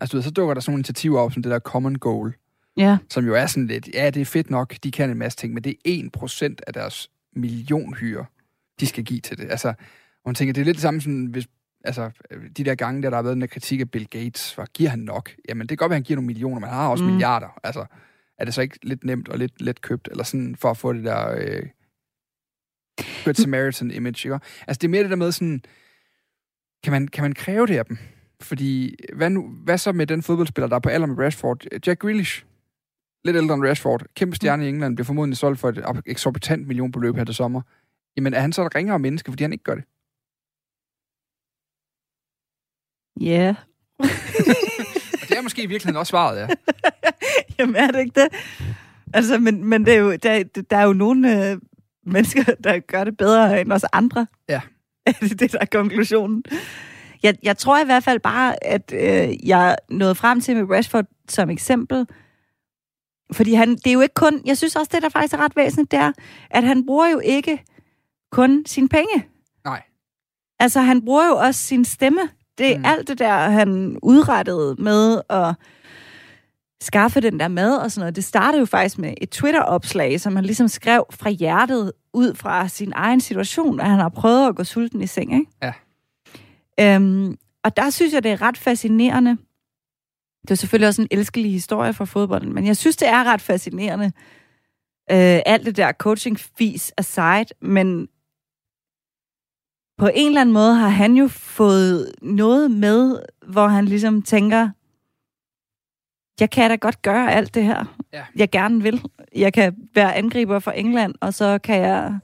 Altså, 0.00 0.12
du 0.12 0.16
ved, 0.16 0.22
så 0.22 0.30
dukker 0.30 0.54
der 0.54 0.60
sådan 0.60 0.72
nogle 0.72 0.78
initiativer 0.78 1.20
op, 1.20 1.32
som 1.32 1.42
det 1.42 1.52
der 1.52 1.58
common 1.58 1.94
goal. 1.94 2.34
Ja. 2.76 2.98
Som 3.10 3.26
jo 3.26 3.34
er 3.34 3.46
sådan 3.46 3.66
lidt, 3.66 3.88
ja, 3.94 4.10
det 4.10 4.20
er 4.20 4.24
fedt 4.24 4.50
nok, 4.50 4.74
de 4.84 4.90
kan 4.90 5.10
en 5.10 5.18
masse 5.18 5.38
ting, 5.38 5.54
men 5.54 5.64
det 5.64 5.76
er 5.84 6.10
1% 6.48 6.54
af 6.66 6.72
deres 6.72 7.10
millionhyre, 7.36 8.24
de 8.80 8.86
skal 8.86 9.04
give 9.04 9.20
til 9.20 9.38
det. 9.38 9.50
Altså, 9.50 9.68
og 9.68 10.26
man 10.26 10.34
tænker, 10.34 10.52
det 10.52 10.60
er 10.60 10.64
lidt 10.64 10.76
det 10.76 10.82
samme 10.82 11.00
som, 11.00 11.26
hvis 11.26 11.46
altså, 11.84 12.10
de 12.56 12.64
der 12.64 12.74
gange, 12.74 13.02
der, 13.02 13.10
der 13.10 13.16
har 13.16 13.22
været 13.22 13.36
en 13.36 13.48
kritik 13.48 13.80
af 13.80 13.90
Bill 13.90 14.06
Gates, 14.06 14.54
hvor 14.54 14.64
giver 14.64 14.90
han 14.90 14.98
nok? 14.98 15.30
Jamen, 15.48 15.60
det 15.60 15.68
kan 15.68 15.76
godt 15.76 15.90
være, 15.90 15.96
at 15.96 16.00
han 16.00 16.04
giver 16.04 16.16
nogle 16.16 16.26
millioner, 16.26 16.60
men 16.60 16.68
han 16.68 16.78
har 16.78 16.88
også 16.88 17.04
mm. 17.04 17.10
milliarder. 17.10 17.60
Altså, 17.64 17.86
er 18.38 18.44
det 18.44 18.54
så 18.54 18.62
ikke 18.62 18.78
lidt 18.82 19.04
nemt 19.04 19.28
og 19.28 19.38
lidt 19.38 19.60
let 19.60 19.80
købt, 19.80 20.08
eller 20.10 20.24
sådan, 20.24 20.56
for 20.56 20.70
at 20.70 20.76
få 20.76 20.92
det 20.92 21.04
der 21.04 21.34
øh, 21.38 21.66
Good 23.24 23.34
Samaritan 23.34 23.90
image, 23.90 24.28
ikke? 24.28 24.38
Altså, 24.66 24.78
det 24.80 24.84
er 24.84 24.88
mere 24.88 25.02
det 25.02 25.10
der 25.10 25.16
med 25.16 25.32
sådan, 25.32 25.62
kan 26.82 26.92
man, 26.92 27.08
kan 27.08 27.24
man 27.24 27.32
kræve 27.32 27.66
det 27.66 27.78
af 27.78 27.86
dem? 27.86 27.98
Fordi, 28.40 28.96
hvad, 29.16 29.30
nu, 29.30 29.48
hvad 29.48 29.78
så 29.78 29.92
med 29.92 30.06
den 30.06 30.22
fodboldspiller, 30.22 30.68
der 30.68 30.76
er 30.76 30.80
på 30.80 30.88
alder 30.88 31.06
med 31.06 31.18
Rashford? 31.18 31.66
Jack 31.86 32.00
Grealish, 32.00 32.44
lidt 33.24 33.36
ældre 33.36 33.54
end 33.54 33.64
Rashford, 33.64 34.06
kæmpe 34.14 34.36
stjerne 34.36 34.66
i 34.66 34.68
England, 34.68 34.96
bliver 34.96 35.04
formodentlig 35.04 35.38
solgt 35.38 35.60
for 35.60 35.68
et 35.68 36.02
eksorbitant 36.06 36.66
millionbeløb 36.66 37.16
her 37.16 37.24
til 37.24 37.34
sommer. 37.34 37.62
Jamen, 38.16 38.34
er 38.34 38.40
han 38.40 38.52
så 38.52 38.66
et 38.66 38.74
ringere 38.74 38.98
menneske, 38.98 39.32
fordi 39.32 39.44
han 39.44 39.52
ikke 39.52 39.64
gør 39.64 39.74
det? 39.74 39.84
Ja. 43.20 43.54
Yeah. 44.00 44.64
er 45.44 45.46
måske 45.46 45.62
i 45.62 45.66
virkeligheden 45.66 45.98
også 45.98 46.10
svaret, 46.10 46.38
ja. 46.40 46.46
Jamen 47.58 47.76
er 47.76 47.86
det 47.86 48.00
ikke 48.00 48.20
det? 48.20 48.28
Altså, 49.14 49.38
men, 49.38 49.64
men 49.64 49.86
det 49.86 49.94
er 49.94 49.98
jo, 49.98 50.16
der, 50.16 50.42
der 50.70 50.76
er 50.76 50.84
jo 50.84 50.92
nogle 50.92 51.50
øh, 51.50 51.58
mennesker, 52.06 52.42
der 52.64 52.78
gør 52.78 53.04
det 53.04 53.16
bedre 53.16 53.60
end 53.60 53.72
os 53.72 53.84
andre. 53.92 54.26
Ja. 54.48 54.60
det 55.20 55.32
er 55.32 55.36
det, 55.36 55.52
der 55.52 55.58
er 55.60 55.66
konklusionen. 55.66 56.44
Jeg, 57.22 57.34
jeg 57.42 57.58
tror 57.58 57.82
i 57.82 57.84
hvert 57.84 58.04
fald 58.04 58.20
bare, 58.20 58.64
at 58.64 58.92
øh, 58.92 59.48
jeg 59.48 59.76
nåede 59.90 60.14
frem 60.14 60.40
til 60.40 60.56
med 60.56 60.76
Rashford 60.76 61.06
som 61.28 61.50
eksempel, 61.50 62.06
fordi 63.32 63.54
han, 63.54 63.76
det 63.76 63.86
er 63.86 63.92
jo 63.92 64.00
ikke 64.00 64.14
kun, 64.14 64.42
jeg 64.46 64.56
synes 64.56 64.76
også, 64.76 64.90
det 64.94 65.02
der 65.02 65.08
faktisk 65.08 65.34
er 65.34 65.38
ret 65.38 65.56
væsentligt, 65.56 65.90
det 65.90 65.98
er, 65.98 66.12
at 66.50 66.64
han 66.64 66.86
bruger 66.86 67.08
jo 67.08 67.18
ikke 67.18 67.64
kun 68.32 68.66
sine 68.66 68.88
penge. 68.88 69.26
Nej. 69.64 69.82
Altså, 70.60 70.80
han 70.80 71.04
bruger 71.04 71.26
jo 71.26 71.36
også 71.36 71.60
sin 71.60 71.84
stemme. 71.84 72.20
Det 72.58 72.72
er 72.72 72.78
mm. 72.78 72.84
alt 72.84 73.08
det 73.08 73.18
der, 73.18 73.34
han 73.36 73.98
udrettede 74.02 74.76
med 74.78 75.20
at 75.30 75.54
skaffe 76.80 77.20
den 77.20 77.40
der 77.40 77.48
mad 77.48 77.76
og 77.76 77.90
sådan 77.90 78.00
noget. 78.00 78.16
Det 78.16 78.24
startede 78.24 78.60
jo 78.60 78.66
faktisk 78.66 78.98
med 78.98 79.14
et 79.20 79.30
Twitter-opslag, 79.30 80.20
som 80.20 80.36
han 80.36 80.44
ligesom 80.44 80.68
skrev 80.68 81.06
fra 81.10 81.30
hjertet 81.30 81.92
ud 82.12 82.34
fra 82.34 82.68
sin 82.68 82.92
egen 82.96 83.20
situation, 83.20 83.80
at 83.80 83.86
han 83.86 83.98
har 83.98 84.08
prøvet 84.08 84.48
at 84.48 84.56
gå 84.56 84.64
sulten 84.64 85.02
i 85.02 85.06
seng, 85.06 85.34
ikke? 85.34 85.50
Ja. 85.62 85.72
Øhm, 86.80 87.36
og 87.64 87.76
der 87.76 87.90
synes 87.90 88.12
jeg, 88.12 88.22
det 88.22 88.32
er 88.32 88.42
ret 88.42 88.58
fascinerende. 88.58 89.36
Det 90.42 90.50
er 90.50 90.54
selvfølgelig 90.54 90.88
også 90.88 91.02
en 91.02 91.08
elskelig 91.10 91.52
historie 91.52 91.92
for 91.92 92.04
fodbolden, 92.04 92.54
men 92.54 92.66
jeg 92.66 92.76
synes, 92.76 92.96
det 92.96 93.08
er 93.08 93.24
ret 93.24 93.40
fascinerende. 93.40 94.06
Øh, 95.10 95.40
alt 95.46 95.66
det 95.66 95.76
der 95.76 95.92
coaching-fis 95.92 96.92
aside, 96.96 97.46
men 97.62 98.08
på 99.98 100.10
en 100.14 100.26
eller 100.26 100.40
anden 100.40 100.52
måde 100.52 100.74
har 100.74 100.88
han 100.88 101.14
jo 101.14 101.28
fået 101.28 102.12
noget 102.22 102.70
med, 102.70 103.18
hvor 103.46 103.68
han 103.68 103.84
ligesom 103.84 104.22
tænker, 104.22 104.68
jeg 106.40 106.50
kan 106.50 106.70
da 106.70 106.76
godt 106.76 107.02
gøre 107.02 107.32
alt 107.32 107.54
det 107.54 107.64
her, 107.64 107.96
Ja. 108.12 108.24
jeg 108.36 108.50
gerne 108.50 108.82
vil. 108.82 109.02
Jeg 109.36 109.52
kan 109.52 109.88
være 109.94 110.14
angriber 110.14 110.58
for 110.58 110.70
England, 110.70 111.14
og 111.20 111.34
så 111.34 111.58
kan 111.58 111.80
jeg 111.80 112.18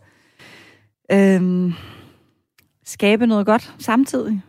øhm, 1.13 1.73
skabe 2.85 3.27
noget 3.27 3.47
godt 3.47 3.75
samtidig. 3.79 4.43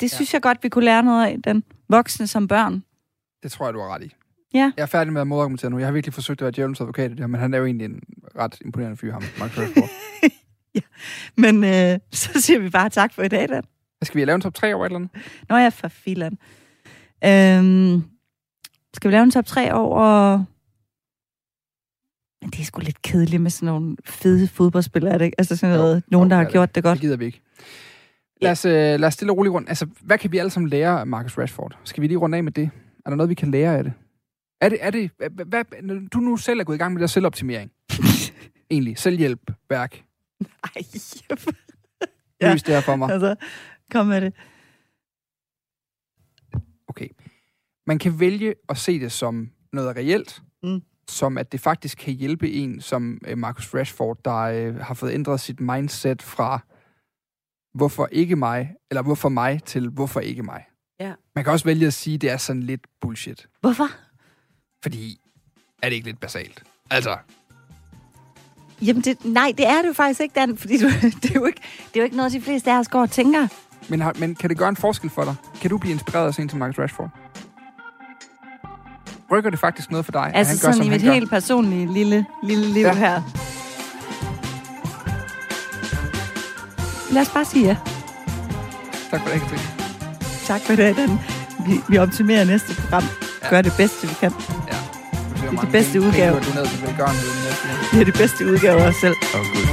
Det 0.00 0.12
Ja. 0.12 0.16
synes 0.16 0.34
jeg 0.34 0.42
godt, 0.42 0.58
vi 0.62 0.68
kunne 0.68 0.84
lære 0.84 1.02
noget 1.02 1.26
af, 1.26 1.42
den 1.44 1.64
voksne 1.88 2.26
som 2.26 2.48
børn. 2.48 2.84
Det 3.42 3.52
tror 3.52 3.66
jeg, 3.66 3.74
du 3.74 3.80
har 3.80 3.94
ret 3.94 4.02
i. 4.02 4.12
Ja. 4.54 4.72
Jeg 4.76 4.82
er 4.82 4.86
færdig 4.86 5.12
med 5.12 5.20
at 5.20 5.26
modargumentere 5.26 5.70
nu. 5.70 5.78
Jeg 5.78 5.86
har 5.86 5.92
virkelig 5.92 6.14
forsøgt 6.14 6.40
at 6.40 6.44
være 6.44 6.52
djævelens 6.56 6.80
advokat 6.80 7.10
det 7.10 7.20
her, 7.20 7.26
men 7.26 7.40
han 7.40 7.54
er 7.54 7.58
jo 7.58 7.64
egentlig 7.64 7.84
en 7.84 8.00
ret 8.36 8.58
imponerende 8.64 8.96
fyr, 8.96 9.12
ham, 9.12 9.22
Mark 9.38 9.50
Rashford. 10.76 10.82
Men 11.36 11.64
øh, 11.64 11.98
så 12.12 12.40
siger 12.40 12.58
vi 12.58 12.70
bare 12.70 12.88
tak 12.90 13.12
for 13.14 13.22
i 13.22 13.28
dag, 13.28 13.48
Dan. 13.48 13.62
Skal 14.02 14.20
vi 14.20 14.24
lave 14.24 14.34
en 14.34 14.40
top 14.40 14.54
3 14.54 14.74
over 14.74 14.84
et 14.86 14.88
eller 14.90 14.96
andet? 14.98 15.10
Nå 15.48 15.56
ja, 15.56 15.68
for 15.68 15.88
filan. 15.88 16.38
Øhm, 17.24 18.02
skal 18.94 19.10
vi 19.10 19.14
lave 19.14 19.22
en 19.22 19.30
top 19.30 19.46
3 19.46 19.72
over... 19.74 20.36
Men 22.42 22.50
det 22.50 22.60
er 22.60 22.64
sgu 22.64 22.80
lidt 22.80 23.02
kedeligt 23.02 23.42
med 23.42 23.50
sådan 23.50 23.66
nogle 23.66 23.96
fede 24.04 24.48
fodboldspillere, 24.48 25.12
er 25.14 25.18
det 25.18 25.24
ikke? 25.24 25.34
Altså 25.40 25.56
sådan 25.56 25.74
Jo, 25.76 25.82
noget, 25.82 26.02
nogen, 26.08 26.26
jo, 26.26 26.30
der 26.30 26.36
har 26.36 26.44
det 26.44 26.52
gjort 26.52 26.68
det 26.68 26.74
Det 26.74 26.84
godt. 26.84 27.00
gider 27.00 27.16
vi 27.16 27.24
ikke. 27.24 27.40
Lad 28.42 28.50
os, 28.50 28.64
øh, 28.64 28.72
lad 28.72 29.04
os 29.04 29.14
stille 29.14 29.32
og 29.32 29.36
roligt 29.36 29.52
rundt. 29.52 29.68
Altså, 29.68 29.86
hvad 30.00 30.18
kan 30.18 30.32
vi 30.32 30.38
alle 30.38 30.50
sammen 30.50 30.68
lære 30.70 31.00
af 31.00 31.06
Marcus 31.06 31.38
Rashford? 31.38 31.78
Skal 31.84 32.02
vi 32.02 32.06
lige 32.06 32.18
runde 32.18 32.36
af 32.36 32.44
med 32.44 32.52
det? 32.52 32.70
Er 33.06 33.10
der 33.10 33.16
noget, 33.16 33.30
vi 33.30 33.34
kan 33.34 33.50
lære 33.50 33.76
af 33.78 33.84
det? 33.84 33.92
Er 34.60 34.68
det, 34.68 34.78
er 34.80 34.90
det 34.90 35.10
hvad, 35.18 35.44
hvad, 35.44 35.64
når 35.82 35.94
du 36.12 36.18
nu 36.20 36.36
selv 36.36 36.60
er 36.60 36.64
gået 36.64 36.76
i 36.76 36.78
gang 36.78 36.92
med 36.92 36.98
det 37.00 37.08
der 37.08 37.12
selvoptimering. 37.12 37.70
Egentlig, 38.70 38.98
selvhjælp, 38.98 39.40
værk. 39.70 40.02
Ej, 40.64 40.82
Ja. 42.40 42.52
Løs 42.52 42.62
det 42.62 42.74
her 42.74 42.80
for 42.82 42.96
mig. 42.96 43.10
altså, 43.10 43.34
kom 43.90 44.06
med 44.06 44.20
det. 44.20 44.34
Okay. 46.88 47.08
Man 47.86 47.98
kan 47.98 48.20
vælge 48.20 48.54
at 48.68 48.78
se 48.78 49.00
det 49.00 49.12
som 49.12 49.50
noget 49.72 49.96
reelt, 49.96 50.42
Mm. 50.62 50.82
som 51.08 51.38
at 51.38 51.52
det 51.52 51.60
faktisk 51.60 51.98
kan 51.98 52.14
hjælpe 52.14 52.52
en 52.52 52.80
som 52.80 53.20
øh, 53.26 53.38
Marcus 53.38 53.74
Rashford, 53.74 54.18
der 54.24 54.36
øh, 54.38 54.76
har 54.76 54.94
fået 54.94 55.12
ændret 55.12 55.40
sit 55.40 55.60
mindset 55.60 56.22
fra 56.22 56.60
hvorfor 57.74 58.08
ikke 58.12 58.36
mig, 58.36 58.74
eller 58.90 59.02
hvorfor 59.02 59.28
mig, 59.28 59.62
til 59.64 59.88
hvorfor 59.88 60.20
ikke 60.20 60.42
mig. 60.42 60.64
Ja. 61.00 61.14
Man 61.34 61.44
kan 61.44 61.52
også 61.52 61.64
vælge 61.64 61.86
at 61.86 61.94
sige, 61.94 62.14
at 62.14 62.20
det 62.20 62.30
er 62.30 62.36
sådan 62.36 62.62
lidt 62.62 62.86
bullshit. 63.00 63.48
Hvorfor? 63.60 63.88
Fordi, 64.82 65.20
er 65.82 65.88
det 65.88 65.96
ikke 65.96 66.06
lidt 66.08 66.20
basalt? 66.20 66.62
Altså, 66.90 67.18
Jamen, 68.86 69.02
det, 69.02 69.24
nej, 69.24 69.52
det 69.58 69.68
er 69.68 69.82
det 69.82 69.88
jo 69.88 69.92
faktisk 69.92 70.20
ikke, 70.20 70.32
Dan, 70.40 70.56
fordi 70.56 70.78
du, 70.78 70.88
det, 71.22 71.30
er 71.30 71.34
jo 71.34 71.44
ikke, 71.46 71.60
det 71.88 71.96
er 71.96 72.00
jo 72.00 72.04
ikke 72.04 72.16
noget, 72.16 72.32
de 72.32 72.40
fleste 72.40 72.72
af 72.72 72.78
os 72.78 72.88
går 72.88 73.00
og 73.02 73.10
tænker. 73.10 73.46
men, 73.88 74.00
har, 74.00 74.12
men 74.18 74.34
kan 74.34 74.50
det 74.50 74.58
gøre 74.58 74.68
en 74.68 74.76
forskel 74.76 75.10
for 75.10 75.24
dig? 75.24 75.34
Kan 75.60 75.70
du 75.70 75.78
blive 75.78 75.92
inspireret 75.92 76.26
af 76.26 76.34
sådan 76.34 76.48
som 76.48 76.58
Marcus 76.58 76.78
Rashford? 76.78 77.08
Rykker 79.32 79.50
det 79.50 79.58
faktisk 79.58 79.90
noget 79.90 80.04
for 80.04 80.12
dig, 80.12 80.30
Altså 80.34 80.52
han 80.52 80.56
gør, 80.56 80.60
sådan 80.60 80.74
som 80.74 80.86
i 80.86 80.90
mit 80.90 81.02
gør? 81.02 81.12
helt 81.12 81.30
personlige 81.30 81.92
lille, 81.92 82.26
lille 82.42 82.66
liv 82.66 82.82
ja. 82.82 82.94
her. 82.94 83.22
Lad 87.12 87.22
os 87.22 87.28
bare 87.30 87.44
sige 87.44 87.66
ja. 87.66 87.76
Tak 89.10 89.20
for 89.20 89.28
det, 89.28 89.40
Katrine. 89.40 89.62
Tak 90.46 90.60
for 90.60 90.74
det, 90.74 90.96
Dan. 90.96 91.10
Vi, 91.66 91.80
vi 91.88 91.98
optimerer 91.98 92.44
næste 92.44 92.74
program. 92.82 93.02
Ja. 93.42 93.48
Gør 93.48 93.62
det 93.62 93.72
bedste, 93.76 94.08
vi 94.08 94.14
kan. 94.20 94.32
Ja. 94.68 94.71
Det 95.52 95.58
er 95.58 95.64
de 95.64 95.72
bedste 95.72 96.00
udgaver. 96.00 96.40
Du 96.40 96.50
er 96.50 96.54
ned 96.54 96.66
til 96.66 96.82
velgørenhed 96.82 97.28
næste 97.44 97.68
gang. 97.68 97.78
Vi 97.92 98.00
er 98.00 98.04
det 98.04 98.14
bedste 98.14 98.46
udgave 98.46 98.80
af 98.80 98.88
os 98.88 98.96
selv. 98.96 99.16
Åh, 99.34 99.40
oh, 99.40 99.46
gud. 99.46 99.71